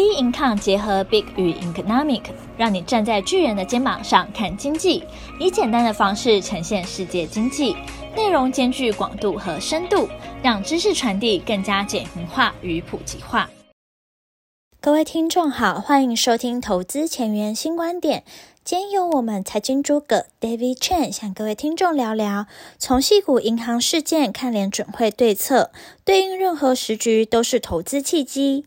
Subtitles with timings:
[0.00, 2.22] B Income 结合 Big 与 Economic，
[2.56, 5.04] 让你站在巨人的肩膀上看经济，
[5.38, 7.76] 以简单的方式呈现世界经济，
[8.16, 10.08] 内容兼具广度和深度，
[10.42, 13.50] 让知识传递更加简明化与普及化。
[14.80, 18.24] 各位听众好，欢迎收听投资前沿新观点。
[18.64, 22.46] 今天由我们财经诸葛 David Chen 向各位听众聊聊，
[22.78, 25.70] 从矽谷银行事件看联准会对策，
[26.06, 28.64] 对应任何时局都是投资契机。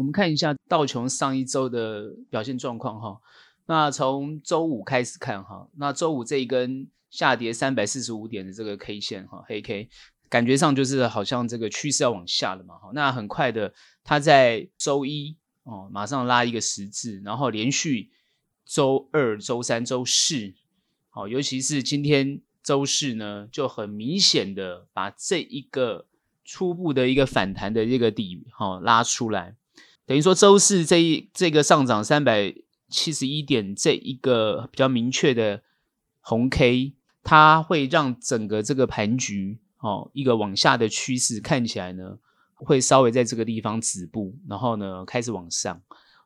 [0.00, 3.20] 我们看一下道琼上一周的表现状况哈，
[3.66, 9.90] 那从周五开始看哈，那周五这一根下跌三百四十五点的这个 K 线哈，黑 K，
[10.30, 18.08] 感觉上就是好像这个趋势要往下了嘛哈，那很快的，它在周一哦马上拉一个十字，然后连续
[18.64, 20.54] 周二、周三、周四，
[21.10, 26.06] 好，尤其是今天周四呢，就很明显的把这一个
[26.42, 29.56] 初步的一个反弹的这个底哈拉出来。
[30.10, 32.52] 等于说，周四这一这个上涨三百
[32.88, 35.62] 七十一点，这一个比较明确的
[36.18, 42.18] 红 K，它会让整个这个盘局哦，一个往下的趋势看起来呢，
[42.54, 45.80] 会稍微在这个地方止步，然后呢开始往上。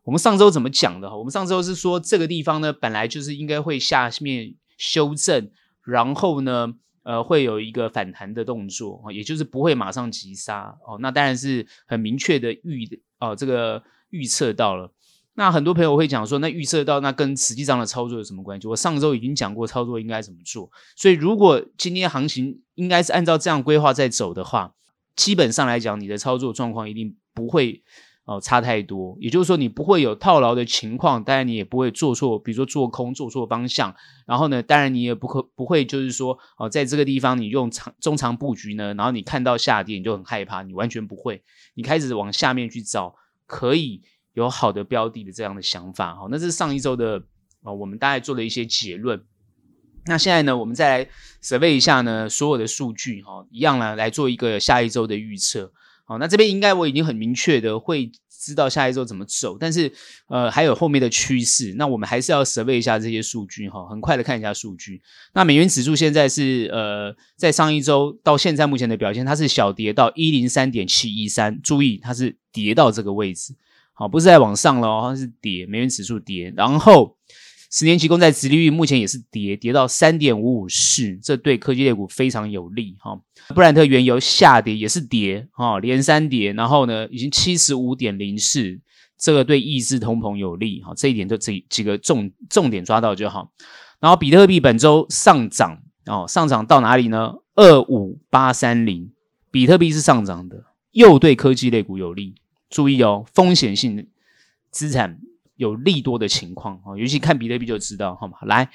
[0.04, 1.14] 我们上周怎么讲的？
[1.14, 5.50] 我们上周是说这个地方呢，本来就是应该会下面修正，
[5.82, 10.96] 然后呢，呃，会有一个反弹的动作，也就是不会马上急杀哦。
[11.00, 13.02] 那当然是很明确的预。
[13.30, 14.92] 哦，这个预测到了，
[15.34, 18.66] 那很多朋友会讲说，那预测到那跟实际上的操作有什么关系？
[18.66, 24.74] 我上周已经讲过操作应该怎么做，所以如果今天行情应该是按照这样规划在走的话，
[25.16, 27.82] 基本上来讲，你的操作状况一定不会
[28.24, 29.16] 哦差太多。
[29.20, 33.94] 也就是说，你不会有套牢的情况，当然你也不会做错，比如说做空做错方向。
[34.26, 41.42] 然后呢，当然你也不可不会就是说哦，在这个地方你用长中长布局呢，然后你看到下跌你就很害怕，你完全不会。
[41.74, 43.14] 你开始往下面去找
[43.46, 44.00] 可以
[44.32, 47.22] 有好的标的的这样的想法，好，那这是上一周的
[47.62, 49.22] 啊，我们大概做了一些结论。
[50.06, 51.10] 那现在呢，我们再来
[51.42, 55.72] survey 一下呢，所有的数据哈，一样呢来做一个下一周的预测。
[56.06, 59.90] 好，那这边应该我已经很明确的会知道下一周怎么走，但是
[60.28, 65.00] 呃还有后面的趋势，那我们还是要准备一下这些数据哈，很快的看一下数据。
[65.32, 73.54] 那美元指数现在是呃在上一周到现在目前的表现，它是小跌到一零三点七一三，注意它是跌到这个位置，
[73.94, 77.16] 好，不是在往上了，它是跌，美元指数跌，然后。
[77.74, 83.20] 十年期公债殖利率目前也是跌，跌到三点五五四，这对科技类股非常有利哈。
[83.52, 88.78] 布兰特原油下跌也是跌哈，连三跌，然后呢，已经七十五点零四，
[89.18, 90.92] 这个对抑制通膨有利哈。
[90.96, 93.50] 这一点就这几个重重点抓到就好。
[93.98, 97.34] 然后比特币本周上涨哦，上涨到哪里呢？
[97.56, 99.10] 二五八三零，
[99.50, 100.62] 比特币是上涨的，
[100.92, 102.36] 又对科技类股有利。
[102.70, 104.06] 注意哦，风险性
[104.70, 105.18] 资产。
[105.56, 108.38] 有利多的情况啊，尤其看比特币就知道，好吗？
[108.42, 108.70] 来，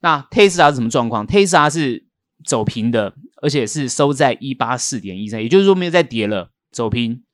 [0.00, 2.06] 那 Tesla 是什么状况？Tesla 是
[2.44, 7.24] 走平的，而且是收在一八四点一三，也就是说没有再跌了，走平。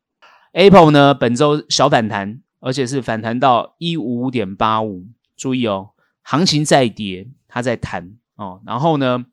[0.53, 5.07] Apple 呢，本周小反弹，而且是反弹到一五五点八五。
[5.37, 5.91] 注意哦，
[6.23, 8.63] 行情在跌，它在弹哦。
[8.65, 9.27] 然后呢，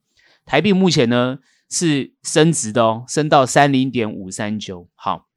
[0.44, 1.38] 台币目前呢
[1.70, 4.88] 是升值的哦，升到三零点五三九。
[4.94, 5.28] 好，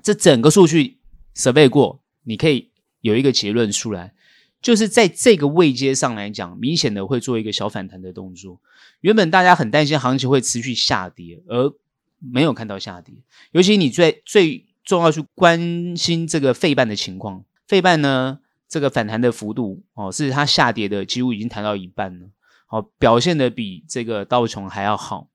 [0.00, 1.00] 这整个数据
[1.34, 2.70] survey 过，你可以。
[3.04, 4.14] 有一个结论出来，
[4.62, 8.58] 就是在这个位阶上来讲，明显的会做一个小反弹的动作。
[9.02, 11.70] 原本大家很担心行情会持续下跌，而
[12.18, 13.14] 没有看到下跌。
[13.52, 22.28] 尤其你最最重要去关心这个费半的情况，费半呢这个反弹的幅度哦，是它下跌的几乎已经弹到一半了，
[22.70, 25.28] 哦，表现的比这个道琼还要好。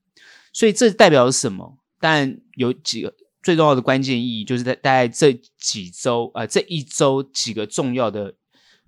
[0.51, 1.78] 所以这代表什么？
[2.00, 3.13] 但有几个。
[3.41, 8.33] 最重要的关键意义就是在大概这几周啊、这一周几个重要的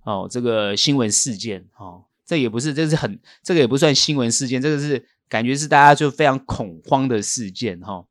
[0.03, 8.07] 哦，这个新闻事件哦，这也不是，这是很，这个也不算新闻事件，这个是感觉是大家就非常恐慌的事件哈、哦。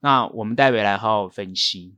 [0.00, 1.94] 那我们待会来好好分析。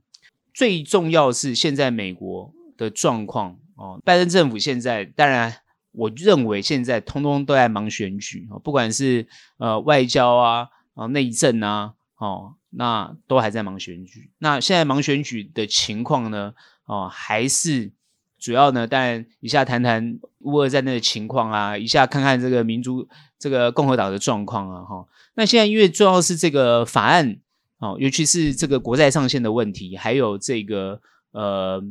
[0.53, 5.61] 最重要是现在美国的状况哦，拜登政府现在当然，
[5.93, 9.27] 我认为现在通通都在忙选举哦，不管是
[9.57, 12.55] 呃外交啊啊内政啊哦。
[12.71, 14.31] 那都还在忙选举。
[14.39, 16.53] 那现在忙选举的情况呢？
[16.85, 17.91] 哦，还是
[18.39, 18.87] 主要呢？
[18.87, 23.07] 当然，一下谈谈乌俄战争的情况啊，一下看看这个民主、
[23.37, 25.07] 这个共和党的状况啊，哈、哦。
[25.35, 27.37] 那现在因为重要是这个法案
[27.77, 30.99] 哦，尤其是这个国债上限的问题，还有这个
[31.31, 31.83] 呃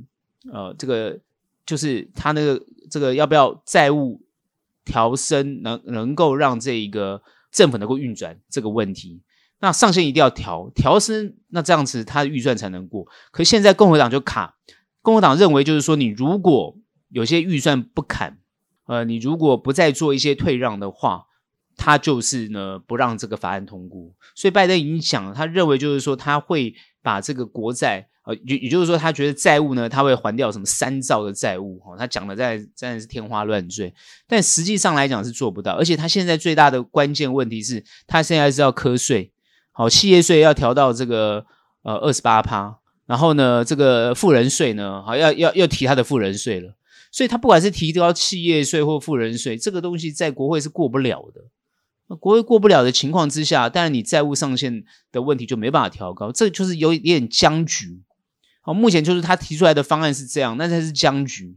[0.52, 1.18] 呃，这个
[1.64, 2.60] 就是他那个
[2.90, 4.20] 这个要不要债务
[4.84, 7.22] 调升，能能够让这一个
[7.52, 9.20] 政府能够运转这个问题。
[9.60, 13.06] 那上限一定要调调升，那这样子他的预算才能过。
[13.30, 14.56] 可现在共和党就卡
[15.02, 16.76] 共和党认为就是说，你如果
[17.10, 18.38] 有些预算不砍，
[18.86, 21.24] 呃，你如果不再做一些退让的话，
[21.76, 24.12] 他就是呢不让这个法案通过。
[24.34, 33.94] 所以拜登已经讲了，他认为就是说他会把这个国债，呃，也也就是说他觉得债务呢他会还掉什么三兆的债务，哈、哦，他讲的在真的是天花乱坠，
[34.26, 35.72] 但实际上来讲是做不到。
[35.72, 39.32] 而且他现在最大的关键问题是，他现在是要课税，
[39.78, 41.46] 好、企业税要调到这个
[41.82, 46.74] 呃二十八趴，然后呢这个富人税呢，好要要要提他的富人税了。
[47.12, 52.16] 所以，他不管是提高企业税或富人税，这个东西在国会是过不了的。
[52.16, 54.82] 国会过不了的情况之下，当然你债务上限
[55.12, 58.02] 的问题就没办法调高，这就是有一点僵局。
[58.60, 61.56] 好，目前就是他提出来的方案是这样，那才是僵局。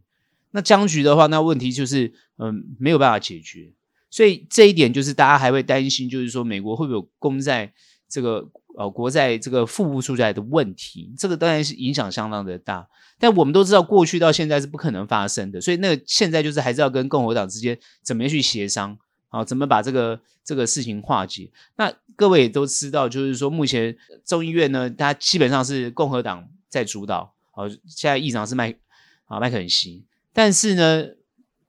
[0.51, 3.73] 那僵局的话，那问题就是嗯没有办法解决。
[4.09, 7.73] 所以这一点就是大家还会担心，就是说美国会不会有公债
[8.11, 8.45] 这个
[8.77, 11.11] 呃国债这个付不出来的问题？
[11.17, 12.87] 这个当然是影响相当的大。
[13.17, 18.97] 但我们都知道，过去到现在是不可能发生的，所以那个现在就是还是要跟共和党之间怎么样去协商，
[19.29, 21.51] 啊，怎么把这个这个事情化解。
[21.75, 28.75] 那各位也都知道，就是说目前众议院呢，它基本上是共和党在主导，啊，现在议长是麦
[29.25, 30.03] 啊麦肯锡，
[30.33, 31.05] 但是呢，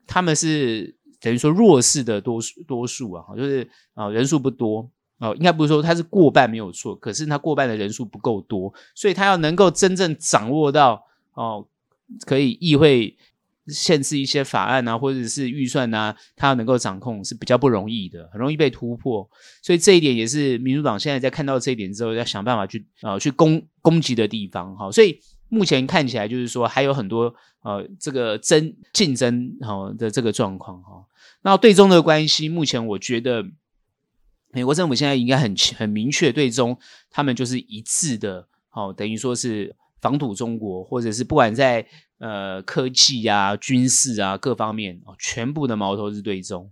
[0.07, 4.91] 他们是等于说弱势的多数多数啊，就是啊人数不多，
[5.23, 11.07] 哦，应该不是说他是过半没有错，可是他过半的人数不够多，所以他要能够真正掌握到。
[11.35, 11.67] 哦，
[12.27, 13.17] 可以议会
[13.69, 19.27] 限制一些法案啊，或者是预算啊，它要能够掌控是比较不容易的，很容易被突破。
[19.63, 24.77] 所以这一点也是民主党现在在看到这一点之后，要想办法去呃去攻攻击的地方。
[24.77, 25.19] 哈、所以
[25.49, 31.03] 目前看起来就是说还有很多呃这个争竞争哈的这个状况哈。
[31.41, 33.43] 那对中的关系，目前我觉得
[34.53, 36.79] 美国政府现在应该很很明确，对中
[37.11, 39.75] 他们就是一致的，哦，等于说是。
[40.03, 41.87] 防堵中国，或者是不管在
[42.19, 46.69] 呃科技啊、军事啊各方面哦，全部的矛头是对中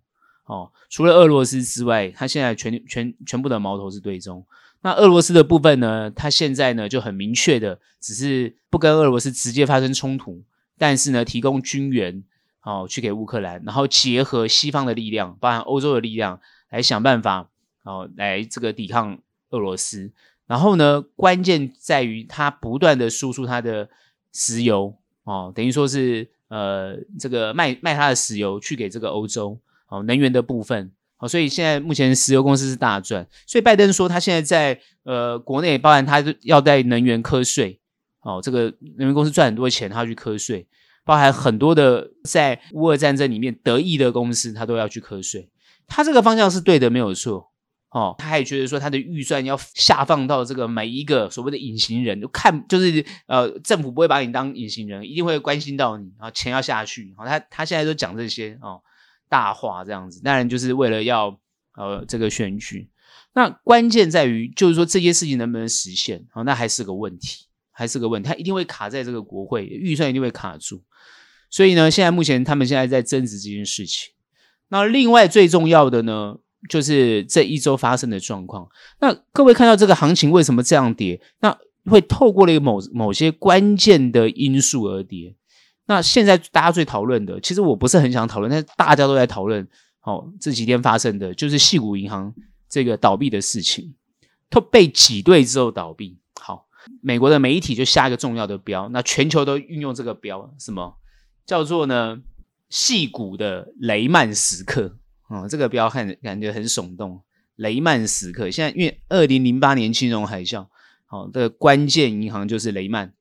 [0.46, 0.72] 哦。
[0.88, 4.44] 除了俄罗斯之外，他现在全全全部的矛头是对中。
[4.80, 10.42] 那俄罗斯的部分呢，他现在呢就很明确的，只是不跟俄罗斯直接发生冲突，
[10.76, 12.24] 但是呢提供军援
[12.64, 16.40] 哦去给乌克兰，然后结合西方的力量，包含欧洲的力量，
[16.70, 17.48] 来想办法
[17.82, 19.18] 哦来这个抵抗
[19.50, 20.10] 俄罗斯。
[20.46, 23.88] 然后呢，关键在于它不断的输出它的
[24.32, 37.78] 石油哦，等于说是呃这个卖卖它的石油去给这个欧洲哦能源的部分哦，所以现在目前石油公司是大赚，所以拜登说他现在在呃国内，包含他要在能源课税
[38.22, 40.66] 哦，这个能源公司赚很多钱，他要去课税，
[41.04, 45.48] 包含很多的在乌俄战争里面得益的公司，他都要去课税，
[45.86, 47.49] 他这个方向是对的，没有错。
[47.90, 57.12] 哦，他还觉得说他的预算要下放到这个每一个所谓的隐形人，就看就是呃，政府不会把你当隐形人，一定会关心到你，然后钱要下去。
[57.18, 58.80] 哦，他他现在都讲这些哦
[59.28, 61.36] 大话这样子，当然就是为了要
[61.74, 62.88] 呃这个选举。
[63.32, 66.24] 那关键在于就是说这些事情能不能实现？
[66.32, 70.84] 哦，那还是个问题，还是个问题，他一定会卡在这个国会预算一定会卡住。
[71.48, 74.12] 所以呢，现在目前他们现在在争执这件事情。
[74.68, 76.36] 那另外最重要的呢？
[76.68, 78.68] 就是这一周发生的状况。
[79.00, 81.20] 那各位看到这个行情为什么这样跌？
[81.40, 85.34] 那会透过了一个某某些关键的因素而跌。
[85.86, 89.66] 那现在大家最讨论的，其实我不是很想讨论，但是大家都在讨论。
[90.02, 92.32] 哦，这几天发生的就是矽谷银行
[92.70, 93.94] 这个倒闭的事情，
[94.48, 96.18] 它被挤兑之后倒闭。
[96.40, 96.64] 好，
[97.02, 100.96] 美国的媒体就下一个重要的标，那全球都运用这个标，什么
[101.44, 102.22] 叫做呢？
[102.70, 104.96] 矽谷的雷曼时刻。
[105.30, 107.22] 哦，这个标看感觉很耸动。
[107.54, 110.66] 雷曼时刻，现在因为二零零八年金融海啸，
[111.06, 113.12] 好、哦，这个关键银行就是雷曼。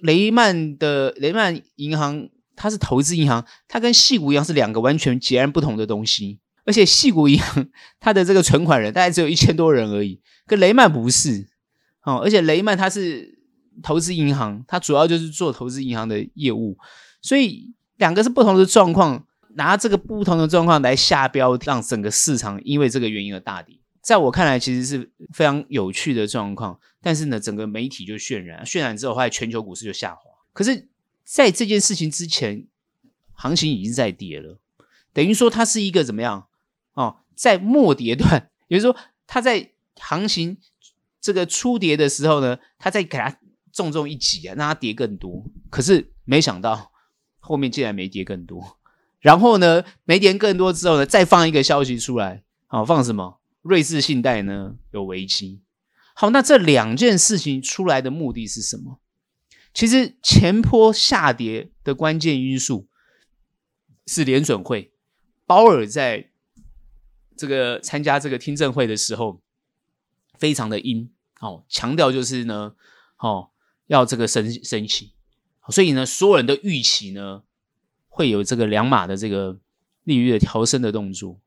[0.00, 6.40] 雷曼的雷曼银行，它是投资银行，它跟矽谷银行是两个完全截然不同的东西。
[6.64, 7.68] 而且矽谷银行
[8.00, 11.46] 它的这个存款人大概只有一千多人而已，跟雷曼不是。
[12.02, 13.38] 哦，而且雷曼它是
[13.82, 16.76] 投资银行，它主要就是做投资银行的业务，
[17.20, 19.26] 所以两个是不同的状况。
[19.54, 26.78] 拿这个不同的状况来下标，让整个市场因为这个原因而大跌，在我看来其实是非常有趣的状况。
[27.00, 30.22] 但是呢，整个媒体就渲染，渲染之后，后来全球股市就下滑。
[30.52, 30.88] 可是，
[31.24, 32.66] 在这件事情之前，
[33.32, 34.60] 行情已经在跌了，
[35.12, 36.46] 等于说它是一个怎么样？
[36.94, 40.58] 哦，在末跌段，也就是说，它在行情
[41.20, 43.36] 这个初跌的时候呢，它再给它
[43.72, 45.44] 重重一挤啊，让它跌更多。
[45.70, 46.92] 可是没想到
[47.40, 48.78] 后面竟然没跌更多。
[49.22, 53.40] 然后呢，没跌更多之后呢，再放一个消息出来，好，放什么？
[53.62, 55.62] 瑞士信贷呢有危机。
[56.14, 58.98] 好，那这两件事情出来的目的是什么？
[59.72, 62.88] 其实前坡下跌的关键因素
[64.06, 64.92] 是联准会，
[65.46, 66.28] 鲍尔在
[67.36, 69.40] 这个参加这个听证会的时候，
[70.36, 71.10] 非常的阴
[71.40, 72.74] 哦，强调就是呢，
[73.18, 73.50] 哦，
[73.86, 75.12] 要这个升升息，
[75.70, 77.44] 所以呢，所有人都预期呢
[78.14, 79.58] 会有这个两码的这个
[80.04, 81.40] 利率的调升的动作，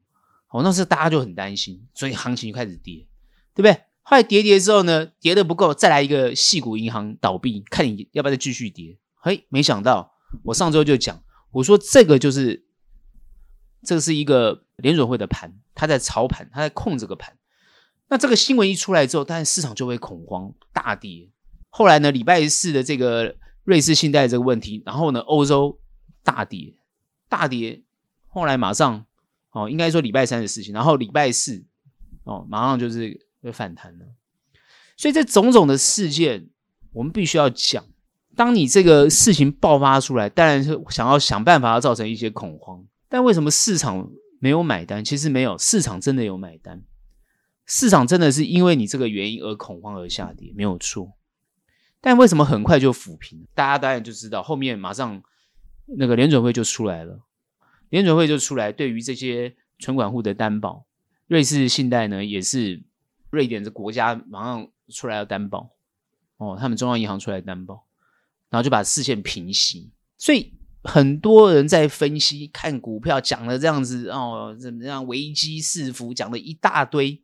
[0.50, 3.06] 哦，那时候大家就很担心，所以行情就开始跌，
[3.54, 3.84] 对不对？
[4.02, 8.98] 后来跌跌之后呢，跌得不够，再来一个细股银行倒闭，看你要不要再继续跌。
[9.14, 10.12] 嘿，没想到
[10.46, 12.66] 我上周就讲，我说这个就是，
[13.84, 17.38] 这是一个联准会的盘，他在操盘，他在控这个盘。
[18.08, 21.30] 那这个新闻一出来之后，当然市场就会恐慌大跌。
[21.70, 25.80] 后来呢，礼拜四的这个瑞士信贷这个问题，然后呢，欧洲
[26.26, 26.74] 大跌，
[27.30, 27.82] 大跌。
[28.28, 29.06] 后来马上
[29.52, 31.64] 哦，应该说礼拜三的事情，然后礼拜四
[32.26, 33.24] 哦，马上就是。
[33.46, 34.06] 会反弹了，
[34.98, 36.50] 所以这种种的事件，
[36.94, 37.86] 我们必须要讲。
[38.36, 42.84] 当你这个事情爆发出来，当然是想要想办法要造成一些恐慌。
[43.08, 45.06] 但为什么市场没有买单？
[45.06, 46.82] 其实没有，市场真的有买单。
[47.68, 51.12] 市场真的是因为你这个原因而恐慌而下跌，没有错。
[52.02, 53.46] 但为什么很快就抚平？
[53.54, 55.22] 大家当然就知道，后面马上
[55.86, 57.22] 那个联准会就出来了，
[57.90, 60.86] 联准会就出来，对于这些存款户的担保，
[61.28, 62.84] 瑞士信贷呢也是。
[63.32, 65.70] 瑞典的国家马上出来要担保，
[66.38, 67.86] 哦，他们中央银行出来担保，
[68.50, 69.92] 然后就把视线平息。
[70.18, 77.22] 所以很多人在分析看股票，讲了这样子哦，怎么样危机四伏，讲了一大堆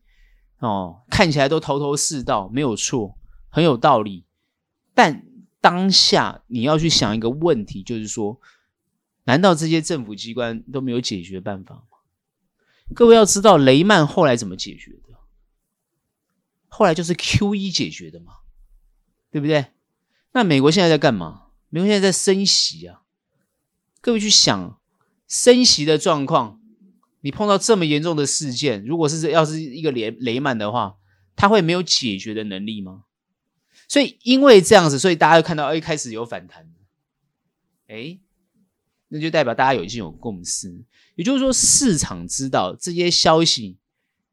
[0.60, 4.25] 哦，看起来都头头是道，没有错，很有道理。
[4.94, 5.24] 但
[5.62, 8.41] 当下你要去想一个问题，就是说，
[9.24, 11.84] 难道这些政府机关都没有解决办法吗？
[12.94, 15.15] 各位要知道，雷曼后来怎么解决的？
[16.68, 18.34] 后来就是 QE 解决的嘛，
[19.30, 19.68] 对不对？
[20.34, 21.48] 那美国现在在干嘛？
[21.70, 23.03] 美国现在在升息啊！
[24.01, 24.80] 各位去想，
[25.27, 26.60] 升息的状况，
[27.22, 30.98] 你碰到这么严重的事件，如果是要是一个雷雷曼的话，
[31.36, 33.03] 他会没有解决的能力吗？
[33.91, 36.65] 所以因为这样子，所以大家就看到，哎，开始有反弹，
[37.89, 38.17] 哎，
[39.10, 40.81] 那就代表大家有已经有共识，
[41.15, 43.77] 也就是说，市场知道这些消息。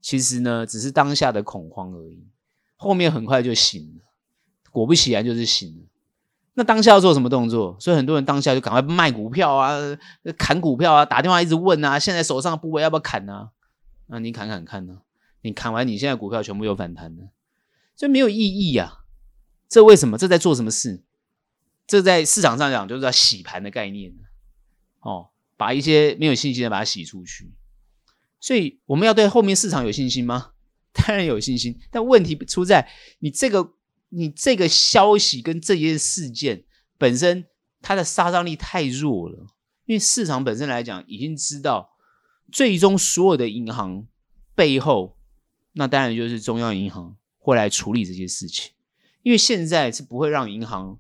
[0.01, 2.25] 其实呢，只是当下的恐慌而已，
[2.77, 4.03] 后面很快就醒了。
[4.71, 5.83] 果不其然，就是醒了。
[6.55, 7.77] 那当下要做什么动作？
[7.81, 9.77] 所以很多人当下就赶快卖股票啊，
[10.39, 13.51] 砍股票啊，打电话一直问啊，现在手上部位要不要砍啊？
[14.07, 15.01] 那你砍砍看呢？
[15.41, 17.25] 你砍完，你现在股票全部有反弹的，
[17.97, 18.98] 这没有意义呀。
[19.69, 20.17] 这为什么？
[20.17, 21.03] 这在做什么事？
[21.87, 24.13] 这在市场上讲就是要洗盘的概念
[25.01, 27.53] 哦，把一些没有信心的把它洗出去。
[28.41, 30.53] 所以我们要对后面市场有信心吗？
[30.93, 33.75] 当然有信心，但问题出在你这个
[34.09, 36.65] 你这个消息跟这件事件
[36.97, 37.47] 本身
[37.81, 39.47] 它的杀伤力太弱了。
[39.85, 41.97] 因为市场本身来讲已经知道，
[42.53, 44.07] 最终所有的银行
[44.55, 45.17] 背后，
[45.73, 48.73] 那当然就是中央银行会来处理这些事情。
[49.29, 50.99] 因为现在是不会让银行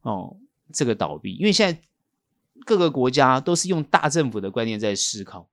[0.00, 0.34] 哦
[0.72, 1.78] 这个倒闭，因为现在
[2.64, 5.46] 各个国家都是用大政府的观念在思考。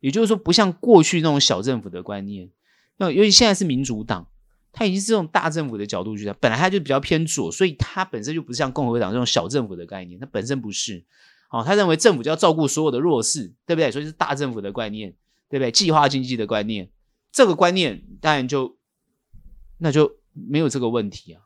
[0.00, 2.50] 也就是说，不像过去那种小政府的观念，
[2.98, 4.28] 那尤其现在是民主党，
[4.72, 11.02] 他已经是这种大政府的角度去讲，本来他就比较偏左，所以他本身就不像共和党这种小政府的概念，他本身不是，
[11.48, 13.90] 哦，他认为政府就要照顾所有的弱势，对不对？
[13.90, 15.14] 所以是大政府的观念，
[15.48, 15.70] 对不对？
[15.70, 16.90] 计划经济的观念，
[17.32, 18.76] 这个观念当然就
[19.78, 21.43] 那就没有这个问题啊。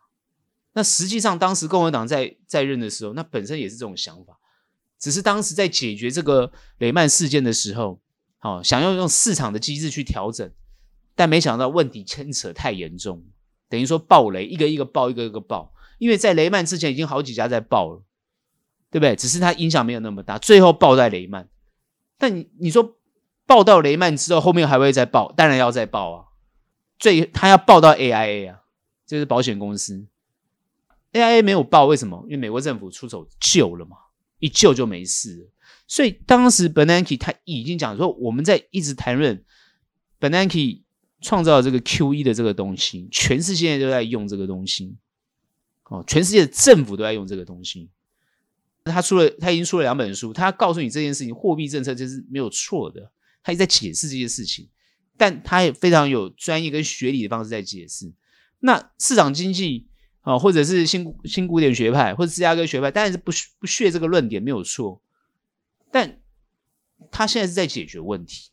[0.72, 4.38] 那实际上当时共和党在在任的时候，那本身也是这种想法，
[4.98, 8.00] 只是当时在解决这个雷曼事件的时候。
[8.40, 10.48] 好，想要用市场的机制去调整，
[11.16, 13.24] 但没想到问题牵扯太严重，
[13.68, 15.74] 等于说爆雷，一个一个爆，一个一个爆。
[15.98, 18.04] 因为在雷曼之前已经好几家在爆了，
[18.92, 19.16] 对不对？
[19.16, 21.48] 只是它影响没有那么大，最后爆在雷曼。
[22.16, 22.96] 但你你说
[23.44, 25.32] 爆到雷曼之后，后面还会再爆？
[25.32, 26.24] 当然要再爆啊！
[26.96, 28.60] 最他要爆到 AIA 啊，
[29.04, 30.06] 这是保险公司。
[31.12, 32.22] AIA 没有报，为什么？
[32.24, 33.96] 因为美国政府出手救了嘛，
[34.38, 35.50] 一救就没事。
[35.86, 39.42] 所以当时 Benanke 他已经讲说，我们在一直谈论
[40.20, 40.82] Benanke
[41.20, 44.96] 创造这个 QE 的这个东西，全世界都在用这个东西，
[45.84, 47.90] 哦，全世界的政府都在用这个东西。
[48.84, 53.10] 他出了，他已经出了两本书，他告诉你这件事情，货币政策就是没有错的，
[53.42, 54.68] 他也在解释这些事情，
[55.16, 58.12] 但他也非常有专业跟学理的方式在解释。
[58.60, 59.87] 那市场经济
[60.28, 65.00] 哦，或者是新新古典学派，或者芝加哥学派，当然是不不屑这个论点，没有错。
[65.90, 66.20] 但
[67.10, 68.50] 他现在是在解决问题，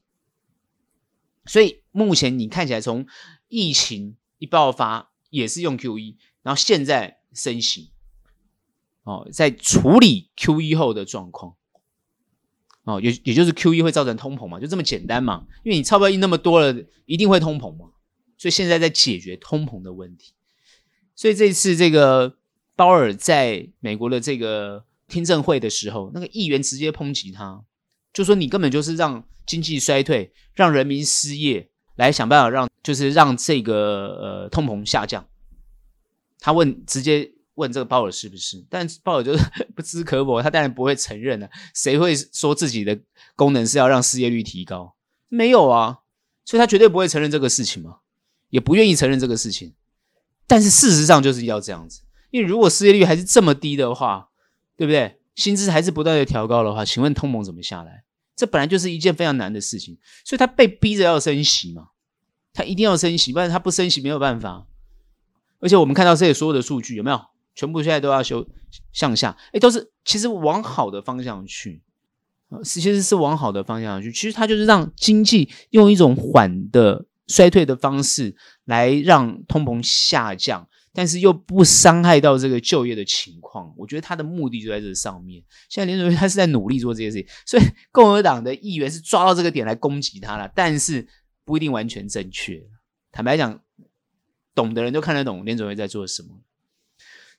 [1.46, 3.06] 所以目前你看起来，从
[3.50, 7.92] 疫情一爆发也是用 QE，然后现在升息，
[9.04, 11.56] 哦，在处理 QE 后的状况。
[12.86, 15.46] 哦，也也就是 QE 会造成通膨嘛，就这么简单嘛。
[15.66, 17.92] 因为你钞票印那么多了，一定会通膨嘛。
[18.38, 20.35] 所以现在在解决通膨的问题。
[21.16, 22.36] 所以这次这个
[22.76, 27.64] 鲍尔在美国的这个听证会的时候，那个议员直接抨击他，
[28.14, 35.26] 就说你根本就是让经济衰退，让人民失业，来想办法让就是让这个呃通膨下降。
[36.40, 37.32] 他问直接。
[37.56, 38.62] 问这个鲍尔是不是？
[38.70, 39.42] 但鲍尔就是
[39.74, 41.50] 不知可否，他当然不会承认了。
[41.74, 43.00] 谁会说自己的
[43.34, 44.94] 功能是要让失业率提高？
[45.30, 46.00] 没有啊，
[46.44, 48.00] 所以他绝对不会承认这个事情嘛，
[48.50, 49.74] 也不愿意承认这个事情。
[50.48, 54.30] 但是事实上就是要这样子，因为如果失业率还是这么低的话，
[54.78, 55.20] 对不对？
[55.36, 58.04] 薪资还是不断的调高的话，请问通膨怎么下来？
[58.36, 61.88] 这本来就是一件非常难的事情，所以他被逼着要升息嘛，
[62.54, 64.68] 他一定要升息，不然他不升息没有办法。
[65.60, 67.22] 而且我们看到这些所有的数据有没有？
[67.56, 68.46] 全部现在都要修
[68.92, 71.82] 向下，哎，都是其实往好的方向去，
[72.66, 74.12] 其实是往好的方向去。
[74.12, 83.74] 其实它就是让经济用一种缓的衰退的方式来让通膨下降，但是又不伤害到这个就业的情况。
[83.78, 85.44] 我觉得他的目的就在这上面。
[85.70, 91.08] 现在联准会他是在努力做这些事情，所以共和党的议员是抓到这个点来攻击他了，但是
[91.44, 92.64] 不一定完全正确。
[93.12, 93.62] 坦白讲，
[94.54, 96.42] 懂的人都看得懂联准会在做什么。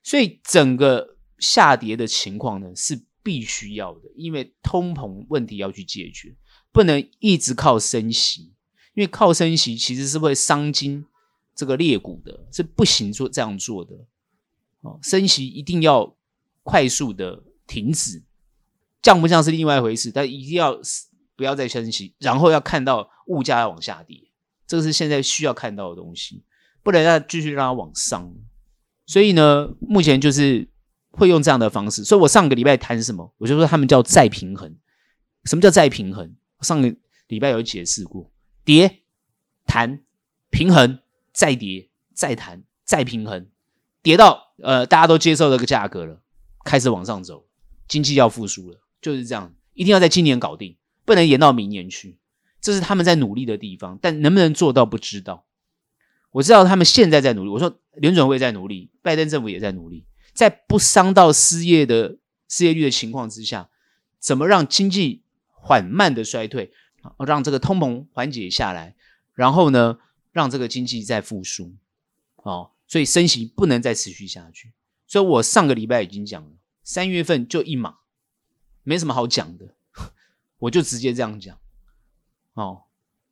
[0.03, 6.37] 所以整个下跌的情况呢，是必须要的，因为通膨问题要去解决，
[6.73, 8.53] 不能一直靠升息，
[8.97, 11.05] 因为靠升息其实是会伤筋
[11.55, 13.95] 这个裂骨的，是不行做这样做的。
[14.81, 16.17] 哦，升息一定要
[16.63, 18.23] 快速的停止，
[19.03, 20.81] 降不降是另外一回事，但一定要
[21.37, 24.19] 不要再升息，然后要看到物价要往下跌，
[24.67, 26.43] 这个是现在需要看到的东西，
[26.83, 28.35] 不能再继续让它往上。
[29.05, 30.67] 所以呢，目前就是
[31.11, 32.03] 会用这样的方式。
[32.03, 34.75] 所以我上个礼拜谈什么，我就说他们叫再平衡。
[35.45, 36.35] 什么叫再平衡？
[36.63, 36.97] 上个
[37.29, 38.31] 礼拜有解释过：
[38.67, 39.03] 跌、
[39.65, 40.03] 弹、
[40.51, 40.99] 平衡、
[41.33, 43.47] 再跌、再弹、再平衡，
[44.03, 46.21] 跌到呃大家都接受这个价格了，
[46.65, 47.47] 开始往上走，
[47.87, 49.55] 经济要复苏了，就是这样。
[49.73, 52.19] 一定要在今年搞定，不能延到明年去。
[52.61, 55.45] 这是他们在努力的地方，但能不能做到不知道。
[56.33, 57.51] 我知道他们现在在努力。
[57.51, 63.69] 我说联准会在努力，拜登政府也在努力，在不伤到失业的失业率的情况之下，
[64.19, 66.73] 怎么让经济缓慢的衰退，
[67.27, 68.95] 让这个通膨缓解下来，
[69.35, 69.99] 然后呢，
[70.33, 71.75] 让这个经济再复苏。
[72.37, 74.73] 哦，所以升息不能再持续下去。
[75.07, 76.51] 所以我上个礼拜已经讲了，
[76.83, 77.97] 三月份就一码，
[78.83, 79.75] 没什么好讲的，
[80.59, 81.59] 我就直接这样讲。
[82.55, 82.83] 哦，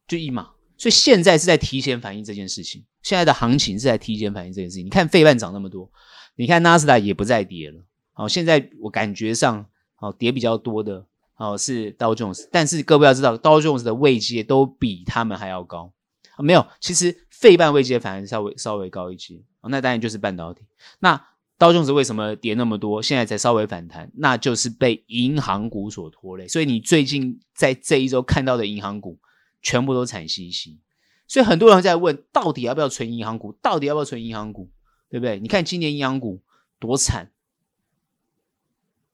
[0.06, 0.52] 就一码。
[0.76, 4.84] 所以现在是在提前反映这件事情，现在的行情是在提前反映这件事情。
[4.84, 5.90] 你看费半涨那么多，
[6.34, 7.80] 你看纳斯达也不再跌了。
[8.12, 15.92] 好，现在我感觉上，好跌比较多的，好是道琼斯，但是各位要知道，道琼斯的位阶都比他们还要高。
[16.38, 19.42] 没有，其实费半位阶反而稍微稍微高一些。
[19.62, 20.62] 那当然就是半导体。
[21.00, 21.20] 那
[21.58, 23.02] 道琼斯为什么跌那么多？
[23.02, 26.48] 现在才稍微反弹，那就是被银行股所拖累。
[26.48, 29.18] 所以你最近在这一周看到的银行股。
[29.66, 30.78] 全部都惨兮兮，
[31.26, 33.56] 所以很多人在问，到底要不要存银行股？
[33.62, 34.70] 到底要不要存银行股？
[35.08, 35.40] 对不对？
[35.40, 36.42] 你看今年银行股
[36.78, 37.30] 多惨，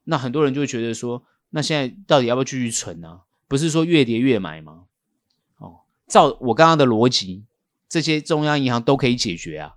[0.03, 3.21] 那很多人就会觉得说，那现在到底要不要继续存呢、啊？
[3.47, 4.85] 不是说越跌越买吗？
[5.59, 7.45] 哦，照我刚刚的逻辑，
[7.89, 9.77] 这些中央银行都可以解决啊，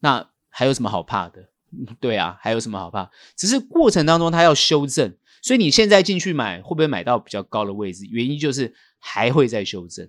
[0.00, 1.48] 那还有什么好怕的？
[2.00, 3.10] 对啊，还有什么好怕？
[3.36, 8.06] 只是过程当中它要修正，所以你现在进去买，会不会买到比较高的位置？
[8.10, 8.74] 原因就是。
[9.04, 10.08] 还会再修正，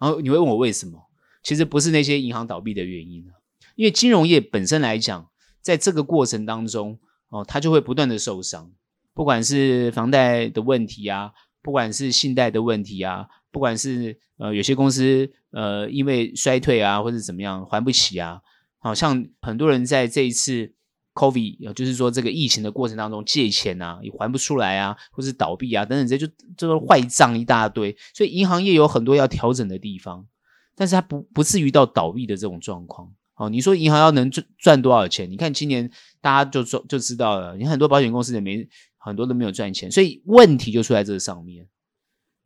[0.00, 1.06] 然后你会问我为什么？
[1.40, 3.38] 其实不是那些银行倒闭的原因啊，
[3.76, 5.30] 因为金融业本身来讲，
[5.60, 8.72] 在这个过程当中，哦，它就会不断的受伤，
[9.14, 18.40] 不管是房贷的问题啊，不管是信贷的问题啊，不管是呃有些公司呃因为衰退啊或者怎么样还不起啊，
[18.78, 20.74] 好像很多人在这一次。
[21.14, 30.26] COVID，就是说，这个疫情的过程当中借钱啊，也还不出来啊，或是倒闭啊等等，这就这个坏账一大堆，所以银行业有很多要调整的地方，
[30.74, 33.12] 但是它不不至于到倒闭的这种状况。
[33.34, 35.30] 哦，你说银行要能赚赚多少钱？
[35.30, 35.90] 你看今年
[36.22, 38.66] 大家就说就知道了，你很多保险公司也没
[39.04, 41.66] 很多都没有赚钱，所以问题就出在这上面，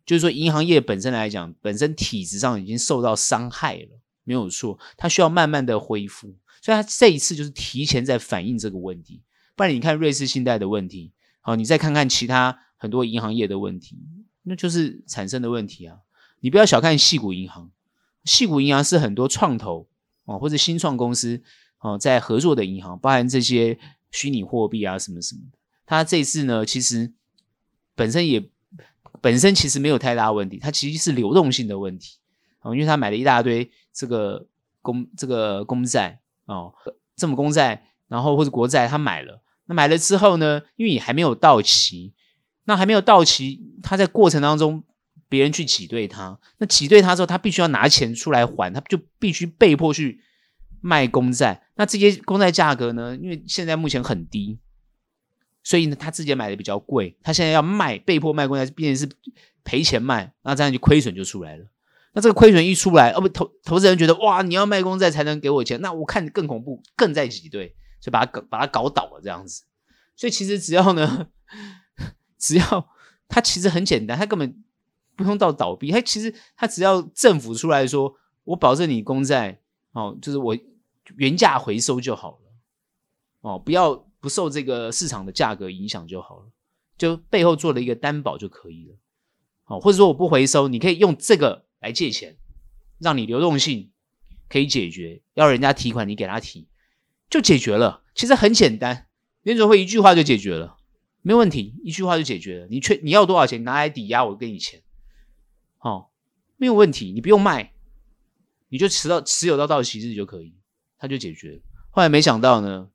[0.07, 6.35] 就是说银行业本身来讲，本身体质上已经受到伤害了，没有错，它需要慢慢的恢复。
[6.63, 9.23] 所以它这一次就是提前在反映这个问题，
[9.55, 13.99] 不然你看瑞士信贷的问题，好，你再看看其他很多银行业的问题，
[14.43, 15.99] 那就是产生的问题啊。
[16.41, 17.71] 你不要小看细谷银行，
[18.25, 19.89] 细谷银行是很多创投
[20.25, 21.43] 哦或者新创公司
[21.79, 23.79] 哦在合作的银行，包含这些
[24.11, 25.43] 虚拟货币啊什么什么。
[25.87, 27.13] 他这次呢，其实
[27.95, 28.51] 本身也
[29.23, 32.19] 本身其实没有太大问题，它其实是流动性的问题
[32.59, 34.47] 啊，因为他买了一大堆这个
[34.83, 36.75] 公这个公债哦，
[37.17, 42.13] 这么公债，然后或者国债他买了，那买了之后呢，因为你还没有到期，
[42.65, 44.85] 那还没有到期，他在过程当中。
[45.29, 50.21] 别人去挤兑他，那挤兑他之后，他必须要拿钱出来还，他就必须被迫去
[50.81, 51.67] 卖公债。
[51.75, 53.17] 那这些公债价格呢？
[53.17, 54.57] 因为现在目前很低，
[55.67, 57.17] 所以呢，他自己买的比较贵。
[57.25, 59.17] 他现在要卖，被迫卖公债，变成是
[59.65, 61.67] 赔钱卖，那这样就亏损就出来了。
[62.13, 69.65] 那这个亏损一出来，哦不，投投资人觉得哇，你要卖公债才能给我钱，那我看更恐怖，更在挤兑，就把他搞把他搞倒了这样子。
[70.15, 71.27] 所以其实只要呢，
[72.39, 72.89] 只要
[73.27, 74.63] 他其实很简单，他根本。
[75.17, 79.59] 不用到倒闭，他其实他只要政府出来说，我保证你公债
[79.93, 80.55] 哦，就是我
[81.17, 82.51] 原价回收就好了
[83.41, 86.51] 哦，不要不受这个市场的价格影响就好了，
[86.99, 88.97] 就背后做了一个担保就可以了，
[89.67, 92.37] 哦，或者说我不回收，你可以用这个来借钱，
[92.99, 93.93] 让你流动性
[94.49, 96.67] 可以解决，要人家提款你给他提，
[97.31, 99.07] 就解决了，其实很简单，
[99.43, 100.79] 联准会一句话就解决了，
[101.23, 104.83] 没问题，一句话就解决了，你确你要多少钱，拿来抵押，我给你钱。
[105.79, 106.09] 哦，
[106.57, 107.75] 没有问题，你不用卖，
[108.71, 110.57] 你就持到持有到到期日就可以，
[110.99, 111.61] 他就解决了。
[111.91, 112.91] 后来没想到呢，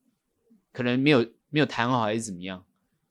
[0.71, 2.63] 可能没有没有谈好还是怎么样，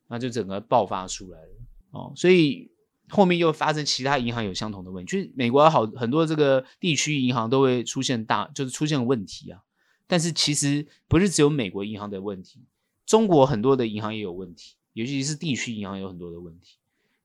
[0.08, 1.48] 那就整个爆发出来了。
[1.90, 2.70] 哦，所以
[3.08, 9.62] 后面又发生其他银行有相同的问题，就是美国好很多这个地区银行都会出现大，就是出现问题啊。
[10.06, 12.60] 但是其实不是只有美国银行的问题，
[13.06, 16.78] 中国很多的银行也有问题，尤其是地区银行有很多的问题。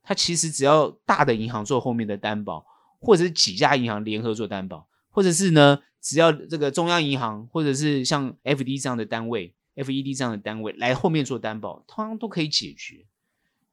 [0.03, 2.63] 它其实只要大的银行做后面的担保，
[2.99, 13.05] 或者是几家银行联合做担保，或者是呢，只要这个中央银行或者是像 FD 这样的单位、FED 这样的单位来后面做担保，通常都可以解决。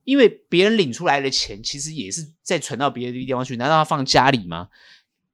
[0.05, 4.69] 因为别人领出来的钱，其实也是在存到别的地方去，难道要放家里吗？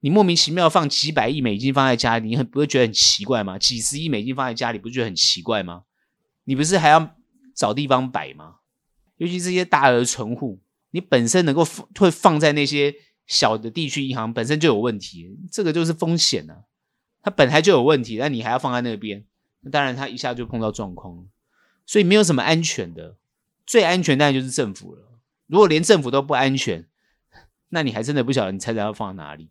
[0.01, 3.57] 你莫名其妙放几百亿美金放在家里，你很不会觉得很奇怪吗？
[3.57, 5.83] 几十亿美金放在家里，不觉得很奇怪吗？
[6.43, 7.15] 你不是还要
[7.55, 8.57] 找地方摆吗？
[9.17, 10.61] 尤其这些大额存户。
[10.91, 12.95] 你本身能够放会放在那些
[13.27, 16.63] 小的地区银行，本身就有问题，这个就是风险啊。
[17.21, 19.23] 它本来就有问题，但你还要放在那边，
[19.61, 21.27] 那当然他一下就碰到状况，
[21.85, 23.17] 所以没有什么安全的。
[23.65, 25.19] 最安全当然就是政府了。
[25.47, 26.87] 如果连政府都不安全，
[27.69, 29.49] 那你还真的不晓得你财产要放在哪里。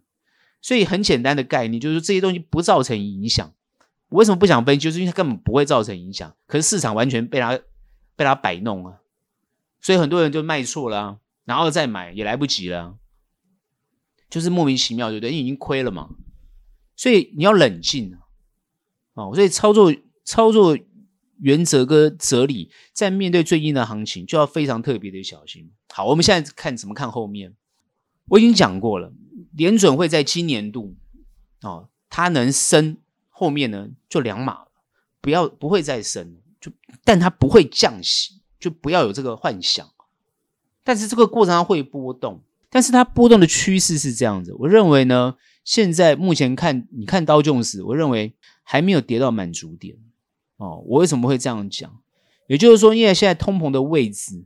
[0.60, 3.52] 所以很简单的概念就是这些东西不造成影响。
[4.08, 4.80] 我为什么不想分析？
[4.80, 7.58] 就是因为它根本不会造成影响，可是市场完全被它
[8.16, 8.98] 被它摆弄啊，
[9.80, 11.20] 所以很多人就卖错了。
[11.44, 12.98] 然后再买也来不及了，
[14.28, 15.30] 就是莫名其妙，对不对？
[15.30, 16.10] 因为已经亏了嘛，
[16.94, 18.18] 所以你要冷静！
[19.18, 19.92] 哦，所以操作
[20.24, 20.78] 操作
[21.40, 25.70] 原则跟哲理，在面对最近的行情，就要非常特别的小心。
[25.92, 27.54] 好，我们现在看怎么看后面。
[28.28, 29.12] 我已经讲过了，
[29.56, 30.94] 联准会在今年度
[31.62, 34.68] 哦，它能升，后面呢就两码了，
[35.20, 36.70] 不要不会再升，就
[37.04, 39.88] 但它不会降息，就不要有这个幻想。
[40.84, 44.54] 但是这个过程它会波动，但是它波动的趋势是这样子。
[44.58, 48.34] 我认为呢，现在目前看，你看刀琼斯，我认为
[48.70, 49.96] 还没有跌到满足点
[50.58, 50.84] 哦。
[50.86, 52.02] 我为什么会这样讲？
[52.48, 54.44] 也就是说，因为现在通膨的位置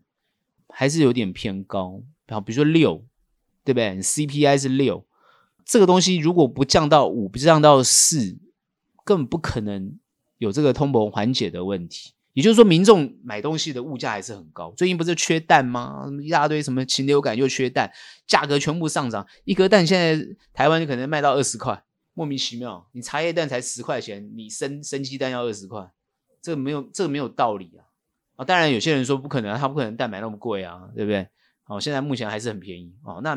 [0.69, 3.05] 还是有点偏高，好，比如说六，
[3.65, 5.05] 对不对？CPI 是六，
[5.65, 8.39] 这个东西如果不降到五，不降到四，
[9.05, 9.99] 根本不可能
[10.39, 12.13] 有这个通膨缓解的问题。
[12.33, 14.73] 也就是说，民众买东西的物价还是很高。
[14.77, 16.09] 最近不是缺蛋吗？
[16.23, 17.93] 一大堆什么禽流感又缺蛋，
[18.25, 19.27] 价格全部上涨。
[19.45, 21.83] 一颗蛋现在台湾就可能卖到二十块，
[22.15, 22.89] 莫名其妙。
[22.93, 25.91] 你茶叶蛋才十块钱，你生生鸡蛋要二十块，
[26.41, 27.85] 这个没有这个没有道理啊！
[28.37, 31.29] 啊，当然有些人说不可能，他不可能蛋买那么贵啊，对不对？
[31.67, 33.21] 哦，现在目前还是很便宜哦。
[33.23, 33.37] 那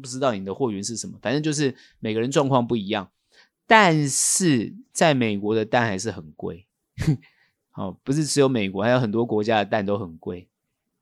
[0.00, 3.10] 不知道你的货源是什么，反正就是每个人状况不一样。
[3.66, 6.66] 但是在美国的蛋还是很贵。
[7.74, 10.48] 哦，不是只有美国，还有很多国家的蛋都很贵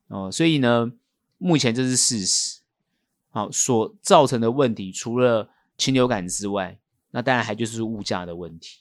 [0.07, 0.91] 哦，所以呢，
[1.37, 2.61] 目前这是事实。
[3.29, 6.79] 好，所造成的问题，除了禽流感之外，
[7.11, 8.79] 那当然还就是物价的问题。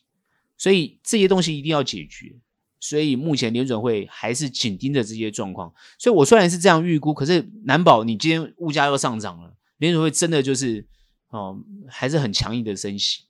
[0.56, 2.36] 所以这些东西一定要解决。
[2.78, 5.72] 所以目前联准会还是紧盯着这些状况。
[5.98, 10.84] 所以我虽然是这样预估，可是难保你今天物价又上涨了，联准会真的就是
[11.28, 13.22] 哦，还是很强硬的升息，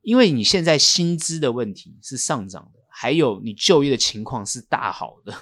[0.00, 2.80] 因为你现在薪资的问题是上涨的。
[2.88, 5.34] 还有你就业的情况是大好的，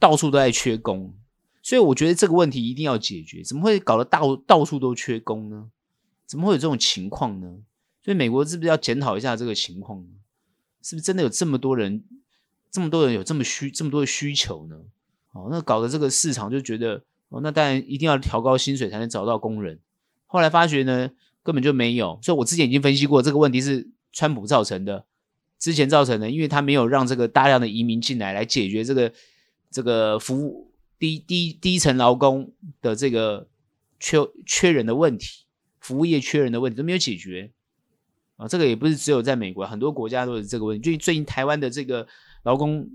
[0.00, 1.14] 到处都在缺工，
[1.62, 3.44] 所以我觉得这个问题一定要解决。
[3.44, 5.70] 怎么会搞得到到处都缺工呢？
[6.26, 7.46] 怎么会有这种情况呢？
[8.04, 10.08] 所以美国是不是要检讨一下这个情况呢？
[10.82, 12.04] 是不是真的有这么多人
[12.70, 14.76] 这么多人有这么需这么多的需求呢？
[15.32, 19.80] 哦，那搞得这个市场就觉得哦，那当然一定要调高薪水才能找到工人。
[20.26, 21.10] 后来发觉呢，
[21.42, 22.18] 根本就没有。
[22.22, 25.06] 所以我之前已经分析过，这个问题是川普造成的，
[25.58, 29.12] 之前造成的，因为他没有让这个大量的移民进来，来解决这个
[29.70, 33.48] 这个服务低低低层劳工的这个
[33.98, 35.45] 缺缺人的问题，
[35.86, 37.52] 服务业缺人的问题都没有解决。
[38.36, 40.82] 啊，这个也不是只有在美国，很多国家都是这个问题。
[40.82, 42.04] 最近最近台湾的这个
[42.42, 42.88] 劳工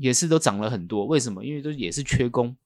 [0.00, 1.44] 也是都涨了很多，为什么？
[1.44, 2.56] 因为都也是缺工。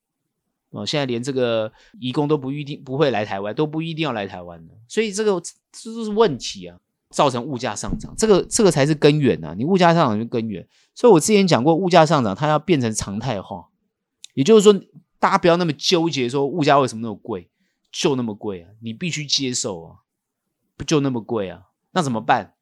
[0.70, 6.78] 哦，现在连这个移工都不一定不会来台湾，都不一定要来台湾的，所以这个这都是问题啊，
[7.10, 9.54] 造成物价上涨，这个这个才是根源啊。
[9.56, 13.68] 你物价上涨就根源，所以我之前讲过，物价上涨它要变成常态化，
[14.34, 14.72] 也就是说，
[15.18, 17.48] 大家不要那么纠结说物价为什么那么贵，
[17.90, 19.96] 就那么贵啊，你必须接受啊，
[20.76, 21.62] 不就那么贵啊？
[21.92, 22.54] 那怎么办？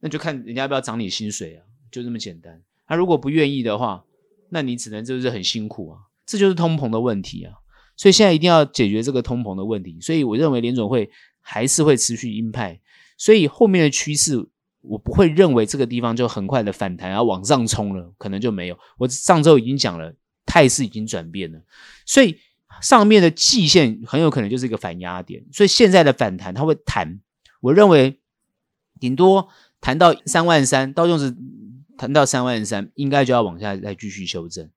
[0.00, 2.62] 那就看人家要不要涨你薪水啊，就这么简单。
[2.86, 4.04] 他、如果不愿意的话，
[4.50, 5.98] 那你只能就是很辛苦啊。
[6.26, 7.54] 这就是通膨的问题啊。
[7.96, 9.98] 所以现在一定要解决这个通膨的问题。
[10.00, 12.80] 所以我认为联准会还是会持续鹰派。
[13.16, 14.46] 所以后面的趋势，
[14.82, 18.78] 我不会认为这个地方就很快的反弹，然后往上冲了，可能就没有。
[18.98, 21.62] 我上周已经讲了，态势已经转变了。
[22.04, 22.38] 所以
[22.80, 25.44] 上面的季线很有可能就是一个反压点。
[25.52, 27.20] 所以现在的反弹它会弹，
[27.60, 28.20] 我认为。
[29.00, 29.48] 顶多
[29.80, 31.36] 弹到三万三，到用时
[31.98, 34.70] 弹到三万三，应该就要往下再继续修正。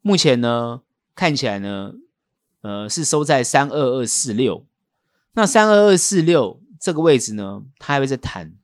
[0.00, 0.80] 目前呢，
[1.14, 1.92] 看起来呢，
[2.62, 4.64] 呃，是收在三二二四六。
[5.32, 8.54] 那三二二四六这个位置呢，它还会再弹。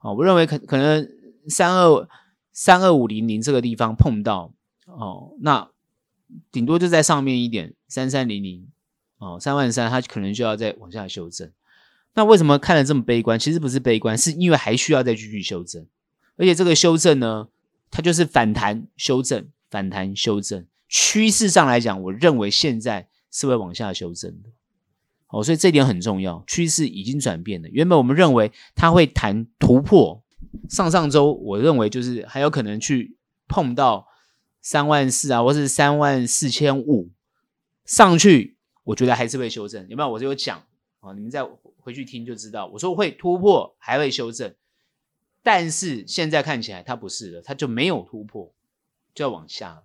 [0.00, 1.06] 哦，我认为可可能
[1.46, 2.08] 三二
[2.52, 4.52] 三二五零零这个地方碰到
[4.86, 5.70] 哦，那
[6.52, 8.68] 顶多就在上面一点三三零零
[9.18, 11.50] 哦，三万三，它可能就要再往下修正。
[12.14, 13.38] 那为什么看得这么悲观？
[13.38, 15.86] 其实不是悲观，是因为还需要再继续修正，
[16.36, 17.48] 而且这个修正呢，
[17.90, 20.66] 它就是反弹修正，反弹修正。
[20.88, 24.48] 趋势上来讲，我认为现在是会往下修正的。
[25.28, 27.68] 哦，所以这点很重要，趋势已经转变了。
[27.68, 30.22] 原本我们认为它会弹突破，
[30.70, 34.06] 上上周我认为就是还有可能去碰到
[34.68, 37.10] 三万四啊，或是三万四千五
[37.86, 39.88] 上去，我觉得还是会修正。
[39.88, 40.10] 有没有？
[40.10, 40.58] 我就有讲
[41.00, 41.42] 啊，你们再。
[41.80, 44.54] 回去听就知道，我说会突破，还会修正，
[45.42, 48.52] 但是现在看起来它不是了，它就没有突破，
[49.14, 49.84] 就要往下，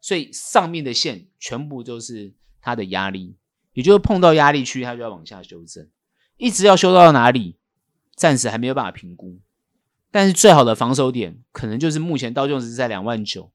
[0.00, 3.34] 所以上面的线全部都是它的压力，
[3.72, 5.88] 也就是碰到压力区，它就要往下修正，
[6.36, 7.58] 一直要修到哪里，
[8.14, 9.40] 暂时还没有办法评估，
[10.12, 13.50] 但是最好的防守点可能就是目前道琼斯在两万九，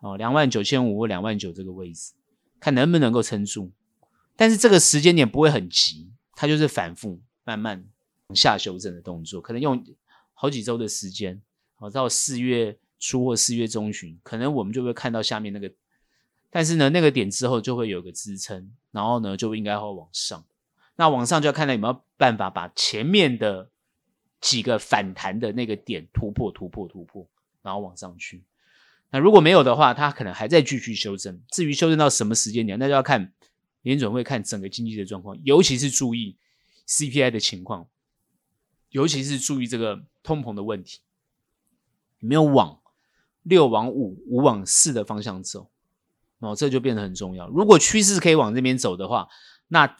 [0.00, 2.12] 哦，两万九千五或两万九这个位置，
[2.58, 3.70] 看能不能够撑住，
[4.36, 7.20] 但是这个时间点不会很急，它就是反复。
[7.42, 7.84] 慢慢
[8.28, 9.82] 往下修正的动作，可能用
[10.34, 11.40] 好几周的时间，
[11.74, 15.72] 好到四月初或四月中旬，可能我们就会看到下面那个，
[16.48, 20.44] 但是呢，那个点之后就会有个支撑，然后呢，就应该会往上。
[20.94, 23.68] 那往上就要看到有没有办法把前面的
[24.40, 27.26] 几个反弹的那个点突破、突破、突破，
[27.62, 28.44] 然后往上去。
[29.10, 31.40] 那如果没有的话，它可能还在继续修正。
[31.50, 33.32] 至于修正到什么时间点，那就要看
[33.82, 36.36] 联准会看整个经济的状况，尤其是注意。
[36.86, 37.86] CPI 的情况，
[38.88, 40.98] 尤其是注意这个通膨的问题，
[42.18, 42.80] 没有往
[43.44, 45.70] 六往五、五往四的方向走，
[46.40, 47.48] 哦，这就变得很重要。
[47.48, 49.28] 如果趋势可以往这边走的话，
[49.68, 49.96] 那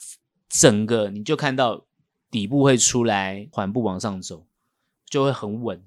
[0.49, 1.87] 整个你就看到
[2.29, 4.45] 底部会出来，缓步往上走，
[5.07, 5.85] 就会很稳。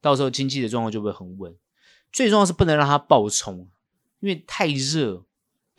[0.00, 1.54] 到时候经济的状况就会很稳。
[2.12, 3.68] 最重要是不能让它暴冲，
[4.20, 5.24] 因为太热。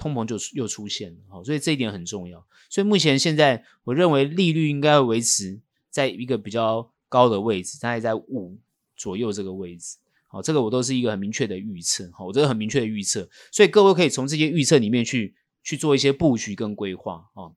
[0.02, 2.42] 通膨就又出现了，好，所以这一点很重要。
[2.70, 8.58] 所以目前现在，我认为利率应该维持在一个比较高的位置，大概在五
[8.96, 9.98] 左右这个位置。
[10.30, 12.10] 好，这个我都是一个很明确的预测。
[12.14, 17.30] 好，我这个很明确的预测，所以各位可以从这些预测里面去去做一些布局跟规划。
[17.34, 17.52] 啊，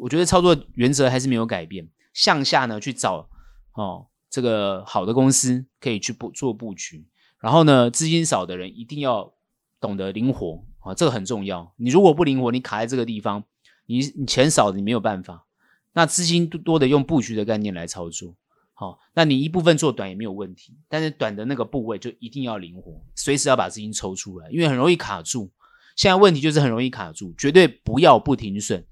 [0.00, 3.28] 我觉得操作原则还是没有改变，向下呢去找
[3.74, 7.06] 哦这个好的公司可以去布做布局，
[7.44, 9.34] 然后呢资金少的人一定要
[9.78, 10.64] 懂得灵活。
[10.80, 11.72] 啊，这个很重要。
[11.76, 13.42] 你如果不灵活，你卡在这个地方，
[13.86, 15.46] 你你钱少你没有办法。
[15.94, 18.34] 那资金多的用布局的概念来操作，
[18.74, 25.50] 好，那你一部分做短也没有问题，但是短的那个部位就一定要灵活，随时要把资金抽出来，因为很容易卡住。
[25.96, 28.84] 现在问题就是很容易卡住，绝对不要不停损，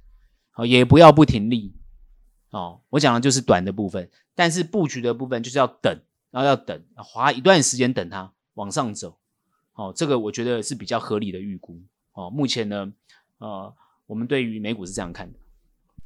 [0.51, 1.75] 好，也不要不停利。
[2.53, 9.17] 哦，我讲的就是短的部分，但是布局的部分就是要等，然后要等，花一段时间等它往上走。
[9.75, 11.81] 哦，这个我觉得是比较合理的预估。
[12.13, 12.93] 哦，目前呢，
[13.39, 13.75] 呃，
[14.07, 15.39] 我们对于美股是这样看的。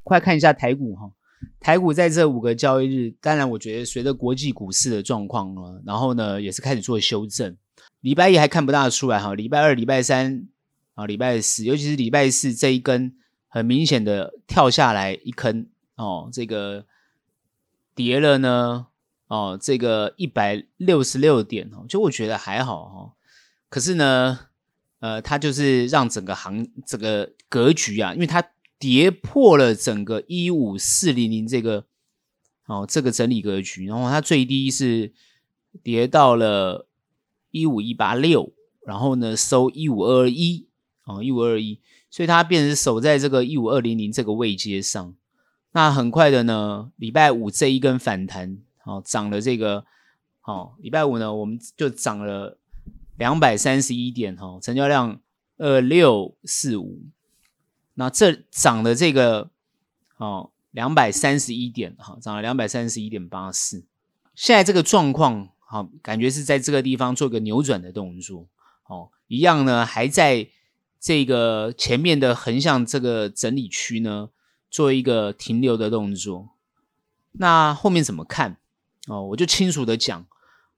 [0.04, 1.10] 快看一下台股哈，
[1.58, 7.56] 台股在这五个交易日，当然我觉得随着国际股市的状况呢，然后呢也是开始做修正。
[8.02, 10.46] 礼拜一还看不大出来哈，礼拜二、礼拜三
[10.94, 13.16] 啊，礼拜四，尤其是礼拜四这一根
[13.48, 16.86] 很明显的跳下来一坑哦，这个
[17.96, 18.86] 跌了呢
[19.28, 23.12] 哦，这个一百六十六点哦，就我觉得还好哈，
[23.68, 24.38] 可是呢，
[25.00, 28.42] 呃，它就是让整个行这个格局啊，因为它
[28.78, 31.84] 跌破了整个一五四零零这个
[32.66, 35.12] 哦这个整理格局，然后它最低是
[35.82, 36.86] 跌到了。
[37.52, 38.52] 一五一八六，
[38.84, 40.68] 然后呢收一五二一，
[41.06, 45.14] 哦一五二二一，所以它变成守在这个一五二零零这个位阶上。
[45.72, 49.84] 那很快的呢，礼拜五这一根反弹，哦涨了这个，
[50.44, 52.56] 哦礼拜五呢我们就涨了
[53.18, 55.20] 两百三十一点，哈、哦、成交量
[55.58, 57.02] 二六四五，
[57.92, 59.50] 那这涨的这个，
[60.16, 63.84] 哦两百三十一点，哈、哦、涨了两百三十一点八四。
[64.34, 65.50] 现在这个状况。
[65.68, 68.46] 好，感觉是在这个地方做个扭转的动作，
[68.86, 70.48] 哦，一样呢，还在
[71.00, 74.28] 这个前面的横向这个整理区呢，
[74.70, 76.50] 做一个停留的动作。
[77.32, 78.58] 那后面怎么看？
[79.06, 80.26] 哦，我就清楚的讲，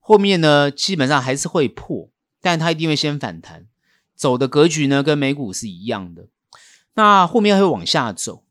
[0.00, 2.10] 后面呢基本上还是会破，
[2.40, 3.66] 但它一定会先反弹，
[4.14, 6.26] 走的格局呢跟美股是一样的。
[6.94, 8.44] 那后面会往下走，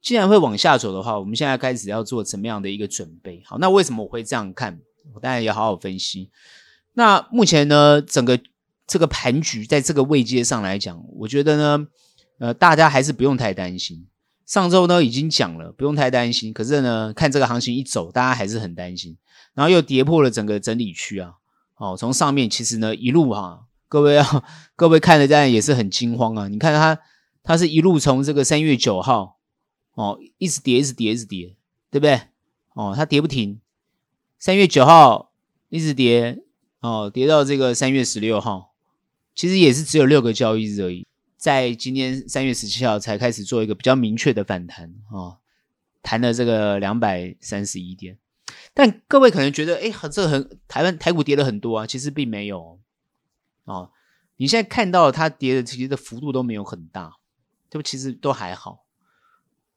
[0.00, 3.42] 既然会往下走的话，我们现在开始要做怎么样的一个准备？
[3.44, 4.80] 好，那为什么我会这样看？
[5.14, 6.30] 我当然也好好分析。
[6.94, 8.40] 那目前呢，整个
[8.86, 11.86] 这个盘局在这个位阶上来讲，我觉得呢，
[12.38, 14.06] 呃，大家还是不用太担心。
[14.50, 16.52] 上周呢已经讲了，不用太担心。
[16.52, 19.16] 可是呢，看这个行情一走，大家还是很担心。
[19.54, 21.34] 然后又跌破了整个整理区啊，
[21.76, 26.48] 哦，从上面其实呢一路哈、各位啊，各位 看的当然也是很惊慌啊。
[26.48, 27.00] 你看它，
[27.44, 29.38] 它是一路从这个三月九号
[29.94, 31.54] 哦，一直跌，一直跌，一直跌，
[31.88, 32.20] 对不对？
[32.74, 33.60] 哦，它跌不停。
[34.36, 35.30] 三月九号
[35.68, 36.42] 一直跌，
[36.80, 38.72] 哦，跌到这个三月十六号，
[39.32, 41.06] 其实也是只有六个交易日而已。
[41.40, 45.38] 在今天三月十七号才开始做一个比较明确的反弹，哦，
[46.02, 48.18] 弹了这个两百三十一点。
[48.74, 52.78] 但各位可能觉得，哎，这个很台湾台股跌了很多啊，其实并没有。
[53.64, 53.90] 哦，
[54.36, 57.16] 你现在看到它跌的其实的幅度都没有很大，
[57.70, 57.82] 对不？
[57.82, 58.84] 其实都还好。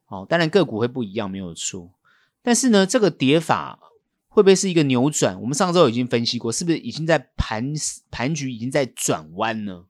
[0.08, 1.93] 哦，当然个股会不一样，没有错。
[2.41, 3.80] 但是呢，这个跌法。
[4.28, 5.39] 会不会是一个扭转？
[5.39, 7.71] 我们上周已经分析过，是不是已经在盘
[8.10, 9.86] 盘局已经在转弯呢？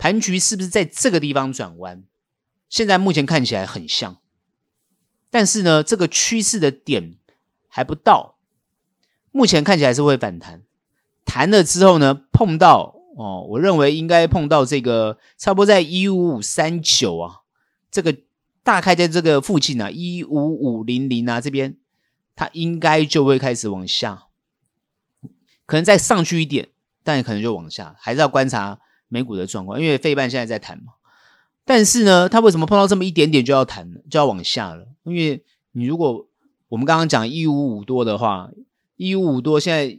[0.00, 2.04] 盘局是不是在这个地方转弯？
[2.70, 4.16] 现在目前看起来很像，
[5.28, 7.18] 但是呢，这个趋势的点
[7.68, 8.38] 还不到。
[9.30, 10.62] 目前看起来是会反弹，
[11.26, 17.40] 弹了之后呢，碰到哦，我认为应该碰到这个差不多在一五五三九啊，
[17.90, 18.16] 这个
[18.62, 21.76] 大概在这个附近啊，一五五零零啊这边。
[22.36, 24.28] 它应该就会开始往下，
[25.66, 26.70] 可能再上去一点，
[27.02, 30.94] 但也可能就往下，还是要观察美股的状况，因为费半现在在谈嘛。
[31.66, 34.88] 但是呢，他为什么碰到这么一点点就要弹了，就要往下了？
[35.02, 36.26] 因为你如果
[36.68, 38.50] 我们刚刚讲一五五多的话，
[38.96, 39.98] 一五五多现在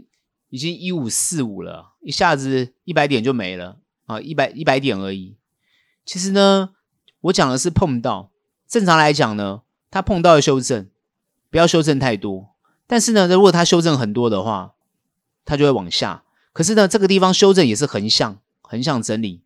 [0.50, 5.38] 已经一五四五了，一下子一百点就没了啊，一百一百点而已。
[6.04, 6.71] 其实呢，
[7.21, 8.32] 我讲的是碰到，
[8.67, 10.89] 正常来讲呢，它碰到了修正。
[11.50, 12.56] 不要修正太多，
[12.88, 14.76] 但是呢，如果它修正很多的话，
[15.43, 16.24] 它就会往下。
[16.54, 18.39] 可是呢，这个地方修正也是横向，
[18.72, 19.42] 横向整理，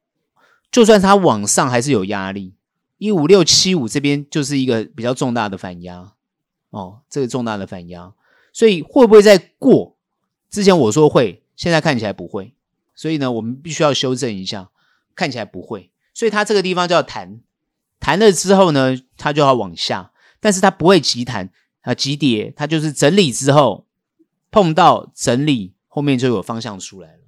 [0.70, 2.54] 就算它往上还是有压力。
[3.00, 6.14] 一五六七五这边就是一个比较重大的反压
[6.70, 8.14] 哦，这个重大的反压，
[8.54, 9.98] 所以会不会再过？
[10.52, 12.54] 之前我说会，现在看起来不会，
[12.94, 14.70] 所以呢，我们必须要修正一下，
[15.16, 17.40] 看起来不会，所以它这个地方就要弹，
[18.00, 21.50] 弹了之后呢，它就要往下，但是它不会急弹。
[21.82, 23.86] 啊，急跌，它就是整理之后
[24.50, 27.20] 碰到整理，后面就有方向出来了。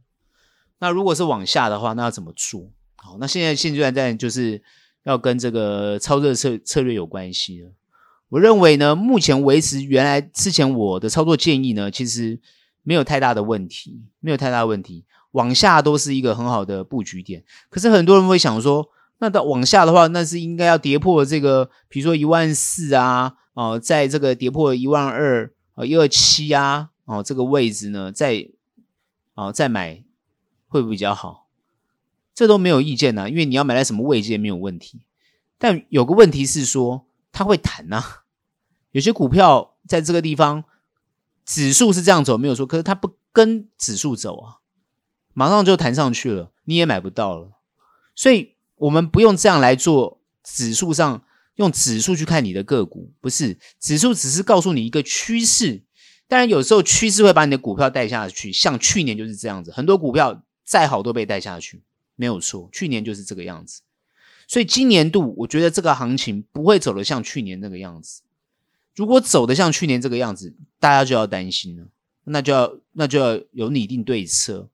[0.79, 2.69] 那如果是往下的话，那要怎么做？
[2.95, 4.61] 好，那现在现阶段就是
[5.03, 7.71] 要跟这个操作策策略有关系了。
[8.29, 12.39] 我认为呢，目前维持原来之前我的操作建议呢，其实
[12.83, 17.43] 没有太大的问题，没有太大的问题，往下都是一个很好的布局点。
[17.69, 23.35] 可是很多人会想说，那到往下的话，那是应该要跌破这个，比如说一万四啊。
[23.57, 28.47] 哦，在这个跌破一万二啊，一二七啊，哦，这个位置呢，再
[29.33, 30.03] 哦再买
[30.67, 31.47] 会不会比较好？
[32.33, 35.01] 这都没有意见呐，因为你要买在什么位置没有问题。
[35.57, 38.03] 但有个问题是说，它会弹呐。
[38.91, 40.63] 有些股票在这个地方，
[41.45, 44.57] 指数是这样走没有错，可是它不跟指数走啊，
[45.33, 47.51] 马上就弹上去了，你也买不到了。
[48.13, 51.23] 所以我们不用这样来做指数上。
[51.57, 55.83] 用指数去看你的个股，不是指数，只是告诉你一个趋势。
[56.27, 61.81] 当然，有时候趋势会把你的股票带下去，像去年就是这样子，很多股票再好都被带下去，
[62.17, 62.67] 没有错。
[62.73, 63.81] 去年就是这个样子，
[64.47, 68.21] 所以今年度我觉得这个行情不会走得像去年那个样子。
[68.93, 71.87] 如果走得像去年这个样子，大家就要担心了，
[72.25, 74.69] 那就要那就要有拟定对策。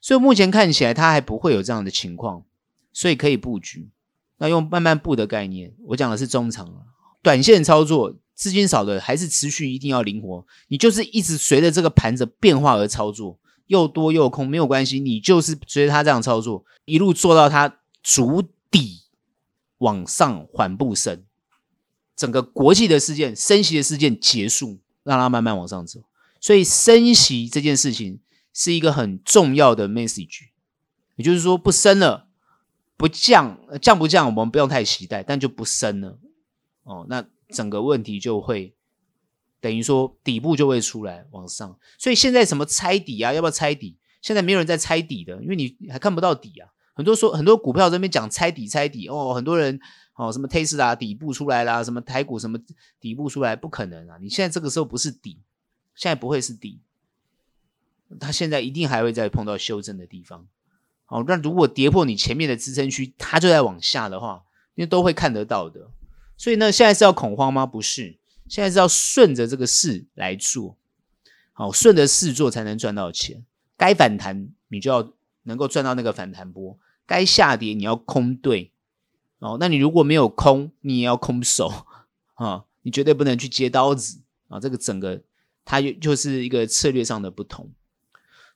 [0.00, 2.44] 所以目前看起来它还不会有这样的情况，
[2.92, 3.90] 所以可以布局。
[4.38, 6.86] 那用慢慢布的概念，我讲的是中长，
[7.22, 8.16] 短线操作。
[8.36, 19.02] 资金少的还是持续一定要灵活，你就是一直随着这个盘子变化而操作，又多又空没有关系，你就是随着它这样操作，一路做到它足底
[19.78, 21.24] 往上缓步升，
[22.16, 26.00] 整个国际的事件、升息的事件结束，让它慢慢往上走。
[26.40, 28.20] 所以升息这件事情
[28.52, 30.48] 是一个很重要的 message，
[31.16, 32.28] 也就是说不升了，
[32.96, 36.18] 不降，降不降我们不用太期待，但就不升了。
[36.82, 37.24] 哦，那。
[37.50, 38.73] 整个问题就会
[39.64, 43.96] 等于说底部就会出来往上，所以现在什么猜底啊，要不要猜底？
[44.20, 46.68] 现在没有人在猜底的，因为你还看不到底啊。
[46.92, 49.80] 很多说很多股票这边讲猜底猜底哦，很多人
[50.16, 52.58] 哦什么 Tesla 底部出来啦，什么台股什么
[53.00, 54.18] 底部出来，不可能啊！
[54.20, 55.40] 你现在这个时候不是底，
[55.94, 56.82] 现在不会是底，
[58.20, 60.46] 它现在一定还会再碰到修正的地方。
[61.06, 64.42] 哦，那如果跌破你前面的支撑区，它就在往下的话，
[64.74, 65.88] 因为都会看得到的。
[66.36, 67.64] 所以呢，现在是要恐慌吗？
[67.64, 68.18] 不是，
[68.48, 70.76] 现在是要顺着这个势来做，
[71.52, 73.44] 好，顺着势做才能赚到钱。
[73.76, 75.12] 该反弹你就要
[75.44, 78.70] 能够赚到那个反弹波，该下跌你要空对，
[79.38, 81.86] 哦，那你如果没有空，你也要空手
[82.34, 84.60] 啊， 你绝对不能去接刀子啊。
[84.60, 85.22] 这个整个
[85.64, 87.70] 它就就是一个策略上的不同。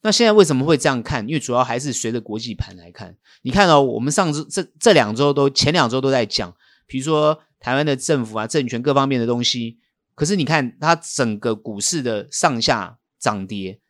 [0.03, 1.27] 那现在为什么会这样看？
[1.27, 3.17] 因为主要还是随着国际盘来看。
[3.43, 6.55] 你看哦，我们上周这这两周都前两周都在讲，
[6.87, 7.41] 比如说。
[7.61, 9.79] 台湾的政府啊，政权各方面的东西，
[10.15, 13.81] 可是你看它整个股市的上下涨跌，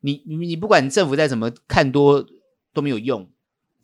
[0.00, 2.24] 你你你不管政府再怎么看多
[2.72, 3.28] 都没有用，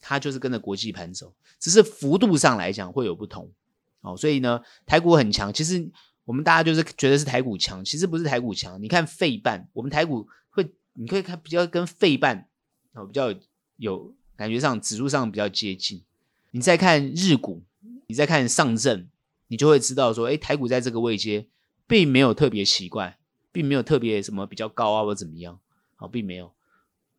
[0.01, 3.51] 它就是跟着国际盘走，只是幅度上来讲会有不同
[4.03, 4.17] 哦。
[4.17, 5.91] 所以呢，台股很强，其实
[6.25, 8.81] 我们大家就是觉得是台股强，其实不是台股强。
[8.81, 12.49] 你看费半，我们台股会，你可以看比较跟费半
[12.93, 13.39] 哦比较有，
[13.77, 16.05] 有感觉上指数上比较接近。
[16.53, 17.65] 你再看日股。
[18.09, 19.07] 你再看上证，
[19.49, 21.47] 你就会知道说，哎，台股在这个位阶，
[21.87, 23.19] 并没有特别奇怪，
[23.53, 25.61] 并没有特别什么比较高啊或怎么样，
[25.95, 26.51] 好，并没有，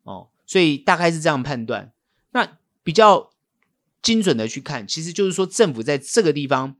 [0.01, 1.93] 哦，所以大概是这样判断。
[2.31, 3.29] 那比较
[4.01, 6.75] 精准的去看，其实就是说政府在这个地方，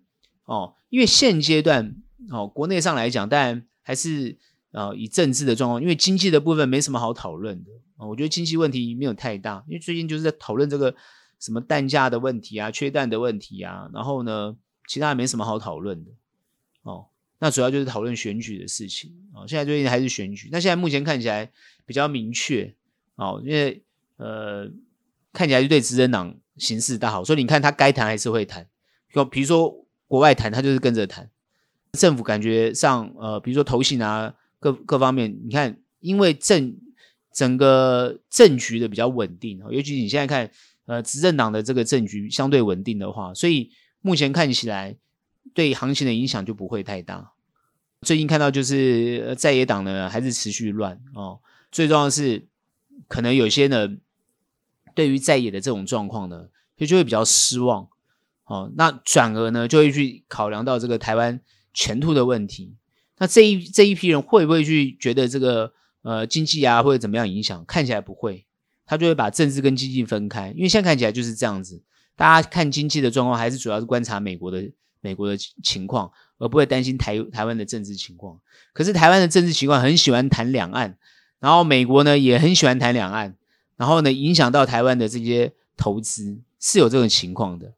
[0.45, 1.95] 哦，因为现阶段，
[2.31, 4.35] 哦，国内上来讲，当然还是
[4.71, 10.95] 呃以政治的状况，因为经济的部分没什么好讨论的，哦，我觉得经济问题没有太大，因为最近就是在讨论这个。
[11.39, 16.11] 什么蛋价的问题啊，缺蛋的问题啊，然后呢，其他也没什么好讨论的
[16.83, 17.05] 哦。
[17.39, 19.45] 那主要就是讨论选举的事情哦。
[19.47, 21.49] 现在最近还是选举，那现在目前看起来
[21.85, 22.75] 比较明确
[23.15, 23.81] 哦，因为
[24.17, 24.69] 呃，
[25.31, 28.67] 看起来就对执政党形势大好，所以你看他该谈还是会谈。
[29.13, 31.29] 就比如说国外谈，他就是跟着谈。
[31.93, 36.75] 政府感觉上呃，比如说投信啊，各各方面，你看，因为政
[37.33, 40.51] 整个政局的比较稳定哦，尤其你现在看。
[40.89, 43.69] 呃，执政党的这个政局相对稳定的话，所以
[44.01, 44.97] 目前看起来
[45.53, 47.33] 对行情的影响就不会太大。
[48.01, 52.47] 最近看到就是在野党呢还是持续乱哦，最重要的是
[53.07, 53.87] 可能有些呢
[54.95, 57.87] 对于在野的这种状况呢，就就会比较失望
[58.45, 58.71] 哦。
[58.75, 61.39] 那转而呢就会去考量到这个台湾
[61.71, 62.73] 前途的问题。
[63.19, 65.71] 那这一这一批人会不会去觉得这个
[66.01, 67.63] 呃经济啊或者怎么样影响？
[67.65, 68.47] 看起来不会。
[68.89, 71.79] 他就会把政治跟经济分开，因为现在看起来就是这样子。
[72.15, 74.67] 大家看经济的状况，还是主要是观察美国的
[74.99, 78.39] 美国的情况，而不会担心台台湾的政治情况。
[78.73, 80.97] 可是台湾的政治情况很喜欢谈两岸，
[81.39, 83.35] 然后美国呢也很喜欢谈两岸，
[83.77, 87.73] 然后呢影响到台湾的这些投资是有这种情况的。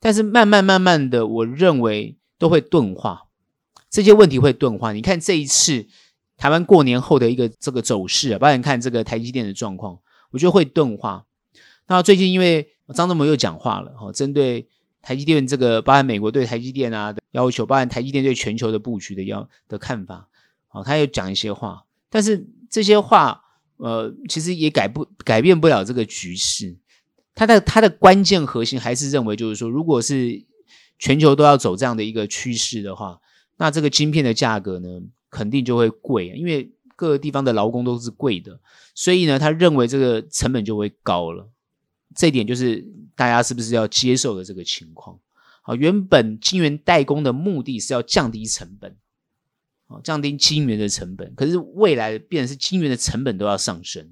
[0.00, 3.24] 但是慢慢慢慢的，我认为都会钝化，
[3.90, 4.94] 这些问题会钝化。
[4.94, 5.86] 你看这一次
[6.38, 9.98] 台湾过年后的一个这个走势啊，包括你看这个台积电的状况。
[10.34, 11.26] 我觉得会钝化。
[11.86, 14.68] 那最近因为张忠谋又讲话了，哈，针对
[15.00, 20.28] 台积电这个，包含美国对台积电啊的要求，包含台积电对全球的布局的要的看法，
[20.66, 21.84] 好，他又讲一些话。
[22.10, 23.42] 但是这些话，
[23.76, 26.76] 呃，其实也改不改变不了这个局势。
[27.36, 30.44] 他的他的关键核心还是认为，就是说，如果是
[30.98, 33.20] 全球都要走这样的一个趋势的话，
[33.58, 34.88] 那这个晶片的价格呢，
[35.30, 36.73] 肯定就会贵，因为。
[36.96, 38.60] 各个地方的劳工都是贵的，
[38.94, 41.48] 所以呢，他认为这个成本就会高了。
[42.14, 42.86] 这一点就是
[43.16, 45.18] 大家是不是要接受的这个情况？
[45.62, 48.94] 好，原本晶圆代工的目的是要降低成本，
[49.86, 51.34] 好，降低晶圆的成本。
[51.34, 54.08] 可是未来变成是晶圆的成本都要上升，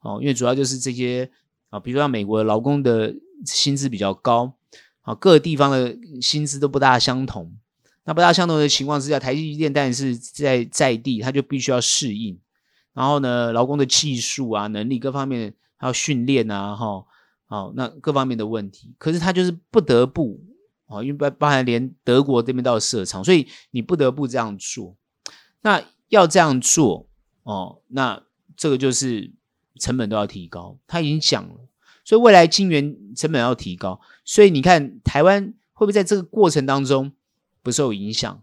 [0.00, 1.30] 哦，因为主要就是这些
[1.68, 3.14] 啊，比如说美国的劳工的
[3.44, 4.54] 薪资比较高，
[5.02, 7.54] 啊，各个地方的薪资都不大相同。
[8.04, 12.38] 那不大相同的情况之下，台积电当然是在在地，它就必须要适应。
[12.92, 17.04] 然后呢，劳工的技术啊、能力各方面还有训练啊，哈，
[17.46, 20.40] 好，那各方面的问题，可是他就是不得不
[20.86, 24.96] 啊，因为包包含连德国这边都要设厂，所以你不得不这样做。
[25.62, 27.08] 那要这样做
[27.44, 28.22] 哦，那
[28.56, 29.32] 这个就是
[29.78, 31.54] 成本都要提高，他已经讲了，
[32.04, 37.12] 所以未来晶圆成本要提高，所以你看台湾会不会在这个过程当中
[37.62, 38.42] 不受影响？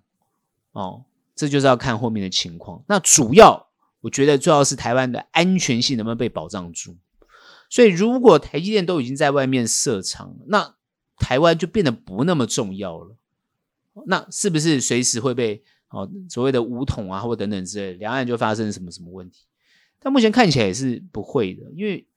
[0.72, 1.06] 哦，
[1.36, 2.84] 这就是要看后面的情况。
[2.88, 3.68] 那主要。
[4.02, 6.96] 我觉得主要是台湾的安全性能不能被保障住，
[7.70, 10.78] 所以如果台积电都已经在外面设厂，那
[11.18, 13.18] 台湾就变得不那么重要了。
[14.06, 19.44] 那是不是随时会被哦所谓的武统啊或等等之类，两岸就发生什么什么问题？
[20.00, 22.08] 但目前看起来也是不会的，因为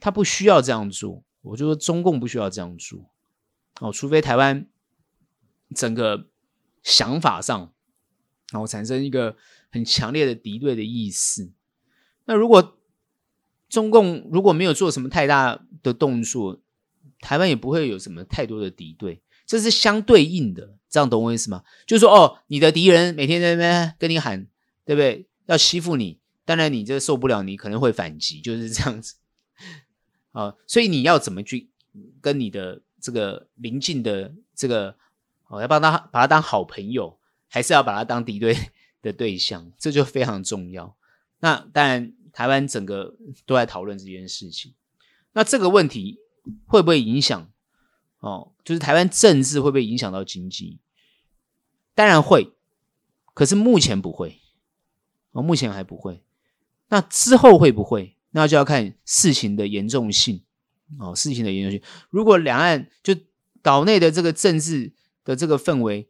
[0.00, 1.22] 他不需要这样做。
[1.42, 2.98] 我就说中共不需要这样做
[3.80, 4.66] 哦，除非台湾
[5.74, 6.28] 整个
[6.86, 7.72] 想法上
[8.50, 9.36] 然后产生一个。
[9.68, 11.52] 很强烈的敌对的意思。
[12.24, 12.78] 那如果
[13.68, 16.62] 中共如果没有做什么太大的动作，
[17.20, 20.78] 台湾也不会有什么太多的敌对，这是相对应的。
[20.88, 21.62] 这样懂我意思吗？
[21.84, 24.46] 就是说，哦，你的敌人每天在那边跟你喊，
[24.86, 25.28] 对不对？
[25.44, 29.16] 要欺负你，当然你这受不了，你可能会反击，就是这样子。
[30.32, 31.68] 啊，所以你要怎么去
[32.22, 34.96] 跟你的这个邻近的这个，
[35.48, 37.18] 哦，要帮他把他当好朋友，
[37.48, 38.56] 还是要把他当敌对？
[39.02, 40.96] 的对象，这就非常重要。
[41.38, 44.74] 那当然，台湾整个都在讨论这件事情。
[45.32, 46.18] 那这个问题
[46.64, 47.48] 会不会影响？
[48.18, 50.80] 哦，就是台湾政治会不会影响到经济？
[51.94, 52.52] 当然会，
[53.32, 54.40] 可是目前不会。
[55.30, 56.24] 哦，目前还不会。
[56.88, 58.16] 那之后会不会？
[58.30, 60.42] 那就要看事情的严重性。
[60.98, 61.80] 哦，事情的严重性。
[62.10, 63.14] 如果两岸就
[63.62, 64.92] 岛内的这个政治
[65.26, 66.08] 的这个氛围，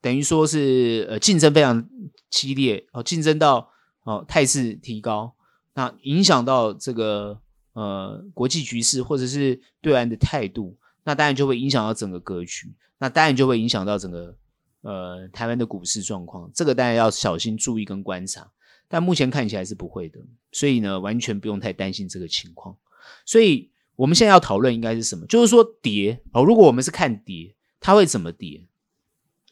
[0.00, 1.88] 等于说是呃竞争非常。
[2.28, 3.70] 激烈哦，竞争到
[4.02, 5.32] 哦态势提高，
[5.74, 7.40] 那影响到这个
[7.72, 14.36] 呃国际局势或者是对岸的态度，那当然就会影响到整个格局，那当然就会影响到整个
[14.82, 18.50] 呃台湾的股市状况，这个当然要小心注意跟观察，
[18.88, 20.20] 但目前看起来是不会的，
[20.52, 22.76] 所以呢完全不用太担心这个情况。
[23.24, 25.24] 所以我们现在要讨论应该是什么？
[25.26, 28.64] 就是说跌哦，如果我们是看跌，它会怎么跌？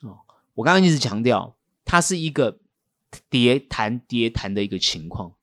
[0.03, 0.21] 哦，
[0.55, 2.59] 我刚刚一直强调，它是一个。
[3.31, 5.35] 跌弹跌弹的一个情况，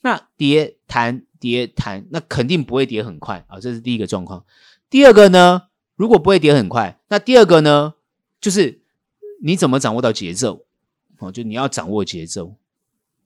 [0.00, 4.44] 那跌弹跌弹，那肯定不会跌很快啊，这是第一个状况。
[4.90, 7.94] 第二个呢，如果不会跌很快，那第二个呢，
[8.40, 8.80] 就是
[9.42, 10.66] 你怎么掌握到节奏？
[11.18, 12.56] 哦，就你要掌握节奏，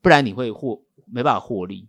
[0.03, 1.89] 不然你会获没办法获利。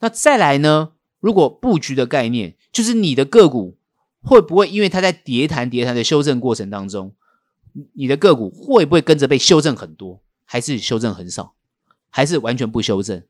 [0.00, 3.76] 那再来呢，如果布局的概念，就是你的个股
[4.24, 7.14] 会不会因为它在跌弹跌弹的修正过程当中，
[7.92, 10.22] 你的个股会不会跟着被修正很多？
[10.46, 11.54] 还是修正很少，
[12.10, 13.24] 还是完全不修正，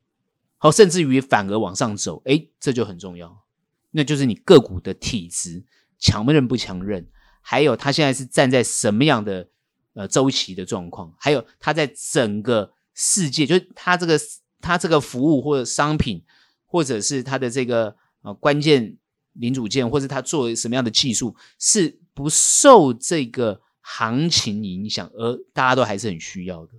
[0.58, 3.44] 好，甚至于反而往上走，诶，这就很重要，
[3.92, 5.64] 那就是你个股的体质
[5.98, 7.06] 强韧不强韧，
[7.40, 9.48] 还有它现在是站在什么样的
[9.94, 14.18] 呃周期的状况，还有它在整个世界，就是它这个
[14.60, 16.24] 它这个服务或者商品，
[16.66, 18.96] 或者是它的这个呃关键
[19.34, 26.72] 零组件，或者它做什么样的技术，是不受这个行情影响，而大家都还是很需要的。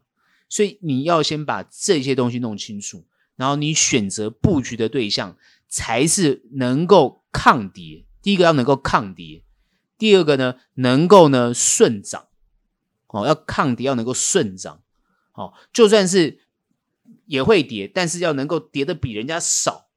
[0.49, 5.37] 所以你要先把这些东西弄清楚，然后你选择布局的对象
[5.67, 8.05] 才是能够抗跌。
[8.21, 9.43] 第一个要能够抗跌，
[9.97, 12.27] 第二个呢能够呢顺涨。
[13.07, 14.81] 哦，要抗跌要能够顺涨。
[15.33, 16.39] 哦，就算是
[17.25, 19.87] 也会跌，但是要能够跌得比人家少，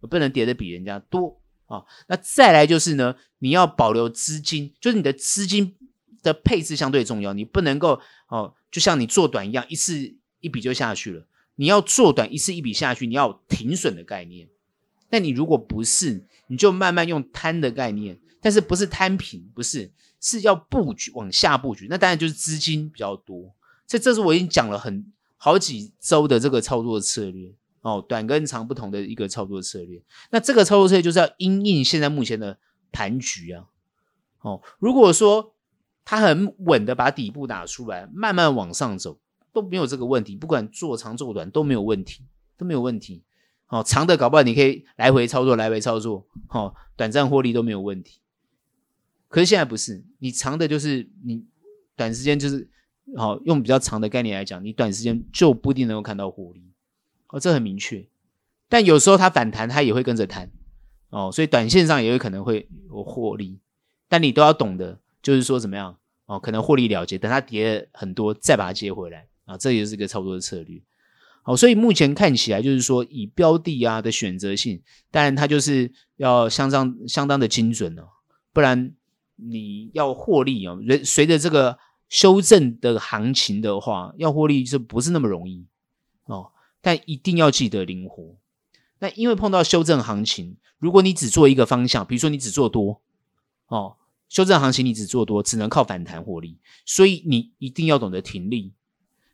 [0.00, 1.40] 不能跌得比人家多。
[1.66, 5.76] 啊、那再来就是呢，你要保留资金，就是你的资金
[6.22, 8.54] 的配置相对重要，你不能够哦。
[8.70, 11.26] 就像你做短一样，一次一笔就下去了。
[11.54, 14.48] 你要做短一次一笔下去，你要有停损的概念。
[15.08, 19.90] 但你如果不是，你就慢慢用摊的概念，但是不是摊平，不是，
[20.20, 21.86] 是要布局往下布局。
[21.88, 23.54] 那当然就是资金比较多。
[23.86, 27.50] 所以这是我已经讲了很好几周的这个操作策略
[27.88, 30.02] 哦，短跟长不同的一个操作策略。
[30.30, 32.58] 那这个操作策略就是要因应现在目前的
[32.90, 33.66] 盘局啊。
[34.40, 35.52] 哦，如果说。
[36.08, 39.18] 它很稳的把底部打出来，慢慢往上走
[39.52, 42.22] 都没有这个问题，不管做长做短都没有问题，
[42.56, 43.24] 都没有问题。
[43.64, 48.20] 好，长的搞不好你可以来回操作，来回操作，好，短暂获利都没有问题。
[49.26, 51.44] 可是现在不是，你长的就是你
[51.96, 52.70] 短时间就是
[53.16, 56.65] 好，用比较长的概念来讲，你短时间就不一定能够看到获利。
[57.28, 58.06] 哦，这很明确。
[58.68, 60.50] 但有时候它反弹，它也会跟着弹
[61.10, 63.58] 哦，所以短线上也有可能会有获利。
[64.08, 65.96] 但你都要懂得，就是说怎么样
[66.26, 70.80] 哦，可能获利了结，等它跌很多再把它接回来啊，这也是一个操作的策略。
[71.42, 78.08] 好，所以目前看起来就是说，以标的啊的选择性，当然它就是要相当相当的精准哦，
[78.52, 78.92] 不然
[79.36, 85.64] 你要获利哦，随随着这个修正的行情的话，要获利就不是那么容易。
[86.86, 88.36] 但一定要记得灵活。
[89.00, 93.02] 那因为碰到修正行情，如果你只做一个方向，比如说你只做多。
[93.66, 93.96] 哦，
[94.28, 98.72] 修正行情你只做多，只能靠反弹获利，所以你一定要懂得停利。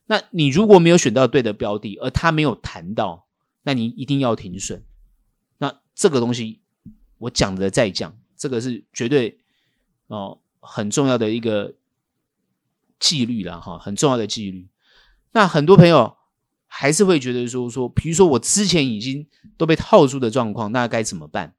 [0.06, 3.26] 那你如果没有选到对的标的，而它没有谈到，
[3.64, 4.82] 那你一定要停损。
[5.58, 6.62] 那这个东西
[7.18, 9.40] 我讲的再讲，这个是绝对
[10.06, 11.74] 哦很重要的一个
[12.98, 14.68] 纪律了哈，很重要的纪律。
[15.32, 16.16] 那很多朋友
[16.74, 19.26] 还是会觉得说说，比如说我之前已经
[19.58, 21.54] 都被套住的状况，那该怎么办？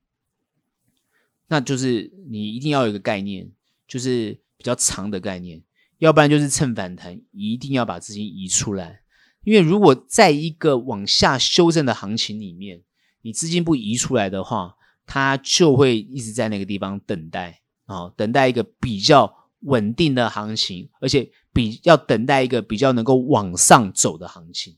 [1.47, 3.51] 那就是你一定要有一个概念，
[3.87, 5.61] 就是比较长的概念，
[5.99, 9.01] 要不然就是趁反弹一定要把资金移出来，
[9.43, 12.81] 因为如果在一个往下修正的行情里面，
[13.21, 24.75] 你资金不移出来的话，它就会一直在那个地方等待啊，等待一个比较稳定的行情，而且比要等待一个比较能够往上走的行情，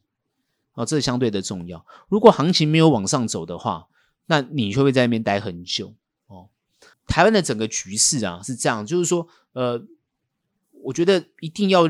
[0.76, 1.86] 哦，这相对的重要。
[2.08, 3.88] 如果行情没有往上走的话，
[4.28, 5.96] 那你就会在那边待很久
[6.28, 6.50] 哦。
[7.08, 9.84] 台湾的整个局势啊是这样，就是说，呃，
[10.84, 11.90] 我觉得一定要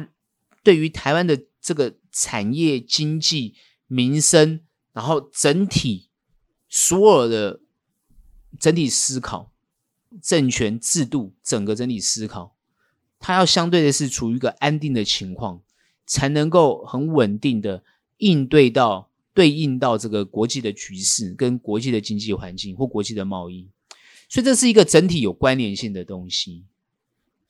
[0.63, 3.55] 对于台湾的这个产业、经济、
[3.87, 4.61] 民生，
[4.93, 6.09] 然后整体
[6.69, 7.61] 所有的
[8.59, 9.51] 整体思考、
[10.21, 12.55] 政权制度整个整体思考，
[13.19, 15.61] 它要相对的是处于一个安定的情况，
[16.05, 17.83] 才能够很稳定的
[18.17, 23.69] 应对到对应到这个国际的局势跟国际的经济环境或国际的贸易。
[24.27, 26.65] 所以这是一个整体有关联性的东西，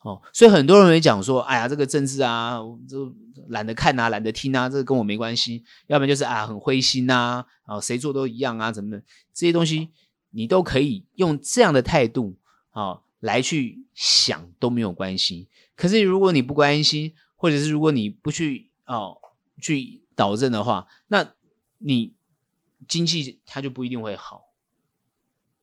[0.02, 3.16] 哦，所以很多人会讲说，哎呀，这个政治啊，就
[3.48, 5.64] 懒得看啊，懒得听啊，这跟我没关系。
[5.88, 9.02] 要不然就是啊，很灰心呐，啊，谁做都一样啊，怎么的？
[9.34, 9.90] 这些东西
[10.32, 12.36] 你都可以用这样的态度
[12.72, 15.48] 啊，来去想都没有关系。
[15.78, 19.18] 可是如果你不关心，或者是如果你不去哦
[19.62, 21.34] 去导正的话，那
[21.78, 22.14] 你
[22.88, 24.54] 经济它就不一定会好。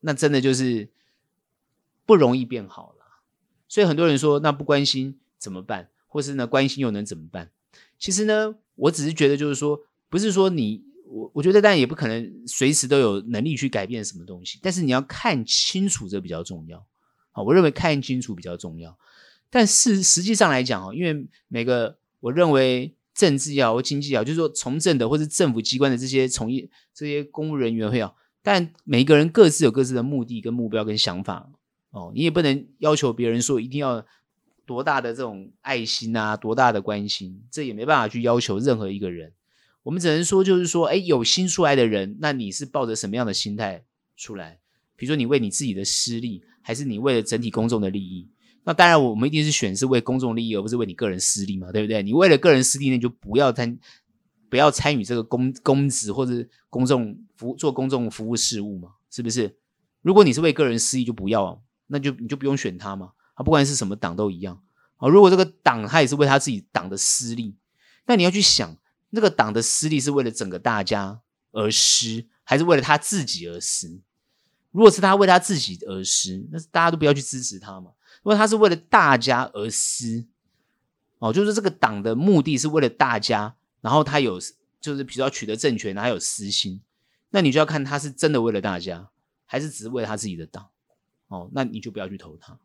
[0.01, 0.91] 那真的就是。
[2.05, 3.23] 不容易变好了，
[3.69, 5.89] 所以很多人说，那不关心怎么办？
[6.09, 7.53] 或是呢，关心又能怎么办？
[7.97, 9.81] 其实呢，我只是觉得，就是说，
[10.11, 14.59] 不是说你我，我觉得，但也不可能随时都有能力去改变什么东西。
[14.61, 16.85] 但是你要看清楚，这比较重要。
[17.31, 18.99] 好，我认为看清楚比较重要。
[19.49, 31.51] 但是实际上来讲哦，因为每个我认为政治也好或经济也好，就是说从政的或是政府机关的这些从业这些公务人员会好，但每一个人各自有各自的目的跟目标跟想法。
[31.91, 34.07] 哦，你也不能要求别人说一定要
[34.65, 39.33] 多大的这种爱心啊，多大的关心，这也没办法去要求任何一个人。
[39.83, 43.85] 我们只能说，就是说，哎，有心出来的人，那你是抱着什么样的心态
[44.17, 44.61] 出来？
[44.97, 48.31] 比如说，你为你自己的私利，还是你为了整体公众的利益？
[48.65, 52.03] 那当然，我们一定是选是为公众利益，而不是为你个人私利嘛，对不对？
[52.03, 53.79] 你为了个人私利，那你就不要参，
[54.49, 59.57] 不要参与这个公公职或者公众服做公众服务事务嘛，是不是？
[60.01, 61.63] 如果你是为个人私利，就不要。
[61.89, 64.63] 那就你就不用选他嘛，啊，不管是什么党都一样
[64.97, 65.09] 啊。
[65.11, 67.55] 如果这个党他也是为他自己党的私利，
[68.07, 68.75] 那你要去想，
[69.11, 74.01] 那个党的私利是为了整个大家而失，还是为了他自己而失？
[74.71, 77.91] 如果是他为他自己而失，那大家都不要去支持他嘛。
[78.23, 80.27] 如果他是为了大家而施，
[81.18, 84.41] 哦，就是这个党的目的是为了大家，然后他有
[84.81, 86.81] 就是比如说取得政权，他有私心，
[87.31, 89.09] 那你就要看他是真的为了大家，
[89.45, 90.68] 还是只是为了他自己的党。
[91.29, 92.59] 哦，那你就不要去投他。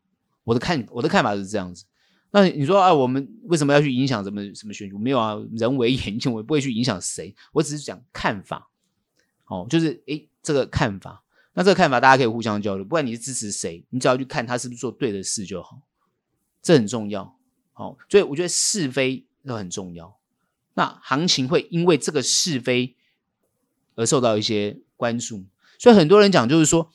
[0.43, 1.85] 我的看我的看法是这样子。
[2.31, 4.97] 那你说啊，我们为什么要去影响什么什么选举？
[4.97, 7.33] 没有啊，人为言轻，我不会去影响谁。
[7.53, 8.69] 我只是讲看法。
[9.45, 11.23] 哦，就是诶，这个看法。
[11.57, 12.83] 那这个看法大家可以互相交流。
[12.83, 15.81] 不管你是支持谁，你只要去看他是不是做对的事就好。
[16.61, 17.35] 这很重要。
[17.73, 20.15] 好，所以我觉得是非都很重要。
[20.75, 22.95] 那行情会因为这个是非
[23.95, 25.45] 而受到一些关注。
[25.79, 26.91] 所以很多人讲就是说，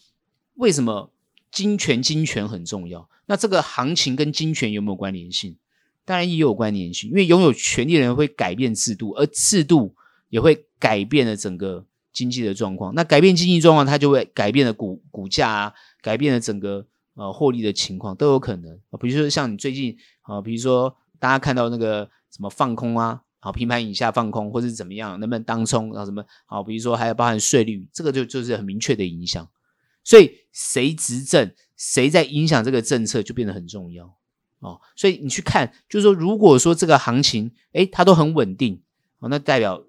[0.55, 1.11] 为什么？
[1.51, 3.11] 金权，金权很重要。
[3.27, 5.57] 那这个行情跟金权有没有关联性？
[6.05, 9.95] 当然也有关联性，因为拥有权力的人会改变制度，而制度
[10.31, 12.95] 也会改变了整个经济的状况。
[12.95, 18.79] 那改变经济状况，它就会改变了股股价啊，改变了整个呃获利的情况都有可能。
[19.01, 29.49] 比如说像你最近啊，比如说大家看到那个什么放空啊好，平盘以下放空，或是怎么样，能不能当冲，然后什么好，比如说还有包含税率，这个就就是很明确的影响。
[30.05, 34.17] 所以谁执政，谁在影响这个政策，就变得很重要
[34.61, 34.81] 哦。
[34.95, 38.81] 所以你去看，就是说，如果说这个行情，诶，它都很稳定，
[39.19, 39.83] 哦，那代表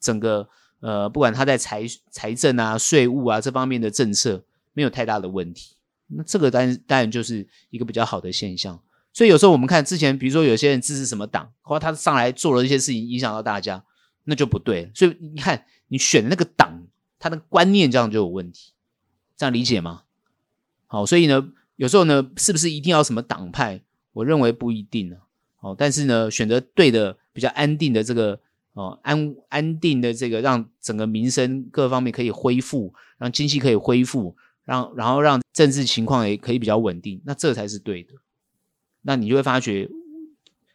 [0.00, 0.48] 整个
[0.80, 5.74] 呃，不管他在财财政啊、税务啊这方面的政策没有太大的问题，
[6.08, 8.80] 那这个当然当然就是一个比较好的现象。
[9.12, 13.82] 所以有时候我们看之前，比如说有些人支持什么党，或他上来做了一些事情，影响到大家，
[14.24, 14.90] 那就不对。
[14.94, 16.86] 所以你看，你选的那个党，
[17.18, 18.72] 他的观念这样就有问题，
[19.36, 20.02] 这样理解吗？
[20.86, 23.82] 好，所以呢，有时候呢，是不是一定要什么党派？
[24.12, 25.16] 我认为不一定呢。
[25.56, 28.38] 好，但是呢，选择对的、比较安定的这个
[28.78, 38.14] 哦，安安定的这个，让整个民生各方面可以恢复，让经济可以恢复，让然后让政治情况也可以比较稳定，那这才是对的。
[39.02, 39.88] 那你就会发觉，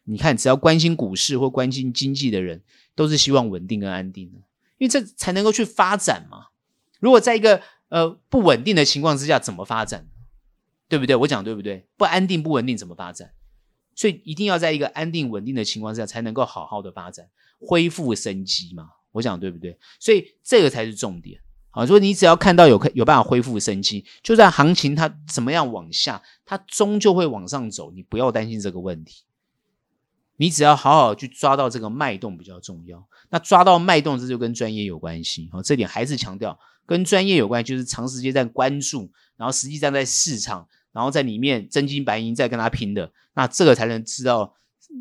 [0.04, 2.62] 你看，只要关心股市或关心经济的人，
[2.94, 4.36] 都是希望稳定跟安定的，
[4.76, 6.48] 因为这才能够去发展嘛。
[7.00, 10.06] 如果在一个呃不稳定的情况之下，怎么发展？
[10.88, 11.16] 对不对？
[11.16, 11.86] 我讲对不对？
[11.96, 13.32] 不安定、不稳定，怎么发展？
[13.94, 17.30] 所以一定要在一个安定、稳定的情况之下，才能够好好的发展，
[17.66, 18.88] 恢复生机嘛。
[19.12, 19.78] 我想对不对？
[20.00, 21.40] 所以这个才是重点。
[21.70, 29.24] 好，所以你只要看到有有办法恢复生机，就算行情它怎么样往下，它终究会往上走，你不要担心这个问题。
[30.36, 33.06] 你只要好好去抓到这个脉动比较重要。
[33.30, 35.48] 那抓到脉动，这就跟专业有关系。
[35.52, 44.54] 好，这点还是强调跟专业有关系，就是长时间在关注，然后实际上在市场，然后在里面真金白银在跟他拼的，那这个才能知道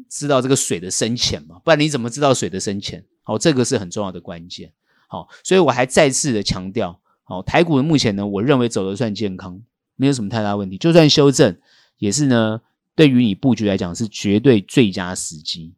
[0.09, 1.57] 知道这个水的深浅嘛。
[1.63, 3.03] 不然你怎么知道水的深浅？
[3.23, 4.71] 好，这个是很重要的关键。
[5.07, 9.61] 好，所以我还再次的强调，好，台股的目前呢，我认为走得算健康，
[9.95, 10.77] 没有什么太大问题。
[10.77, 11.55] 就算修正，
[11.99, 12.61] 也是呢，
[12.95, 15.73] 对于你布局来讲是绝对最佳时机。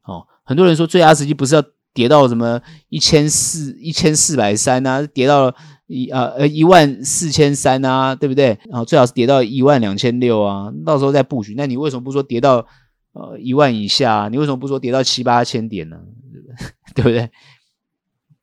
[0.00, 1.62] 好，很多人说最佳时机不是要
[1.94, 5.54] 跌到什么一千四一千四百三啊，跌到
[5.86, 8.58] 一啊呃一万四千三啊，对不对？
[8.68, 11.54] 然后最好是跌到一万两千六啊，到时候再布局。
[11.56, 12.66] 那你为什么不说跌到
[13.12, 14.28] 呃一万以下？
[14.30, 16.00] 你为什么不说跌到七八千点呢？
[16.94, 17.30] 对不对？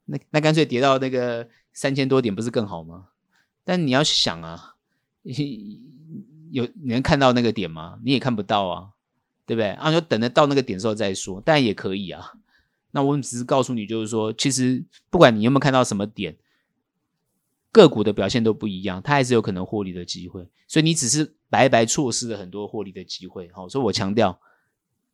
[0.05, 3.09] 那那干脆跌到那个三千多点不是更好吗？
[3.63, 4.75] 但你要想啊，
[6.51, 7.99] 有你能看到那个点吗？
[8.03, 8.89] 你也看不到啊，
[9.45, 9.69] 对不对？
[9.71, 12.33] 啊，就等着到那个点的时候再说，但也可以啊。
[12.91, 16.35] 那我只是告诉你，就是说，其实不管你有没有看到什么点，
[17.71, 20.49] 个股的表现都不一样，它还是有可能获利的机会。
[20.67, 23.47] 所以你只是白白错失了很多获利的机会。
[23.53, 24.39] 好，所以我强调，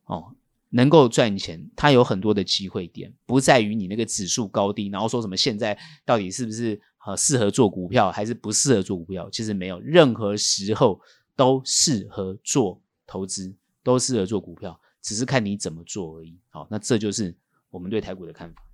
[0.06, 0.34] 哦。
[0.70, 9.30] 能够赚钱，它有很多的机会点，不在于你那个指数高低，然后说什么现在到底是不是呃适合做股票，还是不适合做股票？
[9.30, 11.00] 其实没有，任何时候
[11.36, 13.54] 都适合做投资，
[13.84, 16.36] 都适合做股票，只是看你怎么做而已。
[16.50, 17.34] 好，那这就是
[17.70, 18.65] 我们对台股的看法。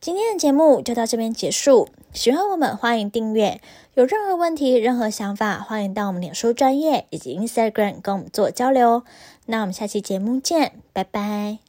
[0.00, 3.60] 今天的节目就到这边结束，喜欢我们欢迎订阅，
[3.94, 9.02] 有任何问题、任何想法，欢迎到我们脸书专业以及 Instagram 跟我们做交流。
[9.46, 11.67] 那我们下期节目见，拜拜。